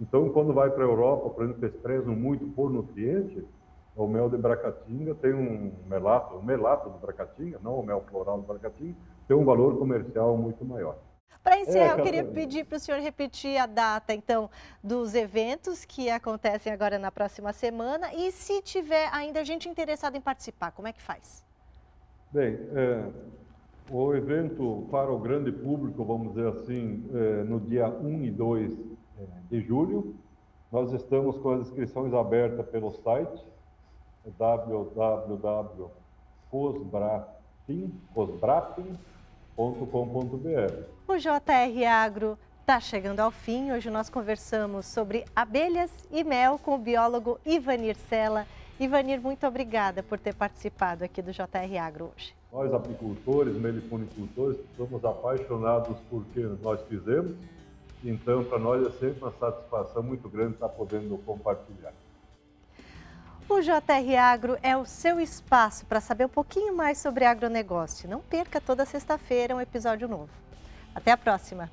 Então, 0.00 0.28
quando 0.30 0.52
vai 0.52 0.70
para 0.70 0.84
a 0.84 0.88
Europa, 0.88 1.30
por 1.30 1.44
exemplo, 1.44 1.64
eles 1.64 1.76
prezam 1.76 2.14
muito 2.14 2.46
por 2.54 2.70
nutriente, 2.70 3.44
o 3.96 4.08
mel 4.08 4.28
de 4.28 4.36
Bracatinga 4.36 5.14
tem 5.14 5.32
um 5.32 5.72
melato, 5.86 6.36
o 6.36 6.42
melato 6.42 6.90
de 6.90 6.98
Bracatinga, 6.98 7.60
não 7.62 7.78
o 7.78 7.86
mel 7.86 8.02
floral 8.10 8.40
de 8.40 8.46
Bracatinga, 8.46 8.96
tem 9.28 9.36
um 9.36 9.44
valor 9.44 9.78
comercial 9.78 10.36
muito 10.36 10.64
maior. 10.64 10.96
Para 11.44 11.60
encerrar, 11.60 11.98
é, 11.98 12.00
eu 12.00 12.02
queria 12.02 12.24
pedir 12.24 12.64
para 12.64 12.76
o 12.76 12.80
senhor 12.80 12.98
repetir 13.02 13.58
a 13.58 13.66
data, 13.66 14.14
então, 14.14 14.48
dos 14.82 15.14
eventos 15.14 15.84
que 15.84 16.08
acontecem 16.08 16.72
agora 16.72 16.98
na 16.98 17.12
próxima 17.12 17.52
semana 17.52 18.14
e 18.14 18.32
se 18.32 18.62
tiver 18.62 19.10
ainda 19.12 19.44
gente 19.44 19.68
interessada 19.68 20.16
em 20.16 20.22
participar, 20.22 20.72
como 20.72 20.88
é 20.88 20.92
que 20.92 21.02
faz? 21.02 21.44
Bem, 22.32 22.58
é, 22.74 23.04
o 23.90 24.14
evento 24.14 24.88
para 24.90 25.12
o 25.12 25.18
grande 25.18 25.52
público, 25.52 26.02
vamos 26.02 26.28
dizer 26.28 26.48
assim, 26.48 27.04
é, 27.12 27.44
no 27.44 27.60
dia 27.60 27.90
1 27.90 28.24
e 28.24 28.30
2 28.30 28.72
é, 28.72 29.24
de 29.50 29.60
julho, 29.60 30.16
nós 30.72 30.94
estamos 30.94 31.36
com 31.36 31.50
as 31.50 31.60
inscrições 31.60 32.14
abertas 32.14 32.66
pelo 32.68 32.90
site 32.90 33.44
www.cosbrapim.com.br. 39.56 40.84
O 41.06 41.16
JR 41.16 41.86
Agro 41.88 42.38
está 42.60 42.80
chegando 42.80 43.20
ao 43.20 43.30
fim. 43.30 43.72
Hoje 43.72 43.90
nós 43.90 44.08
conversamos 44.10 44.86
sobre 44.86 45.24
abelhas 45.34 45.90
e 46.10 46.24
mel 46.24 46.58
com 46.58 46.74
o 46.74 46.78
biólogo 46.78 47.38
Ivanir 47.44 47.96
Sela. 47.96 48.46
Ivanir, 48.78 49.20
muito 49.20 49.46
obrigada 49.46 50.02
por 50.02 50.18
ter 50.18 50.34
participado 50.34 51.04
aqui 51.04 51.22
do 51.22 51.32
JR 51.32 51.78
Agro 51.80 52.10
hoje. 52.16 52.34
Nós, 52.52 52.72
apicultores, 52.72 53.54
meliponicultores, 53.56 54.58
somos 54.76 55.04
apaixonados 55.04 55.96
por 56.10 56.24
que 56.26 56.40
nós 56.62 56.80
fizemos. 56.88 57.36
Então, 58.02 58.44
para 58.44 58.58
nós 58.58 58.86
é 58.86 58.90
sempre 58.90 59.22
uma 59.22 59.32
satisfação 59.32 60.02
muito 60.02 60.28
grande 60.28 60.54
estar 60.54 60.68
podendo 60.68 61.16
compartilhar. 61.18 61.92
O 63.48 63.60
JR 63.60 64.16
Agro 64.18 64.58
é 64.62 64.74
o 64.74 64.86
seu 64.86 65.20
espaço 65.20 65.84
para 65.84 66.00
saber 66.00 66.24
um 66.24 66.30
pouquinho 66.30 66.74
mais 66.74 66.98
sobre 66.98 67.26
agronegócio. 67.26 68.08
Não 68.08 68.20
perca 68.20 68.60
toda 68.60 68.86
sexta-feira 68.86 69.54
um 69.54 69.60
episódio 69.60 70.08
novo. 70.08 70.30
Até 70.94 71.12
a 71.12 71.16
próxima! 71.16 71.70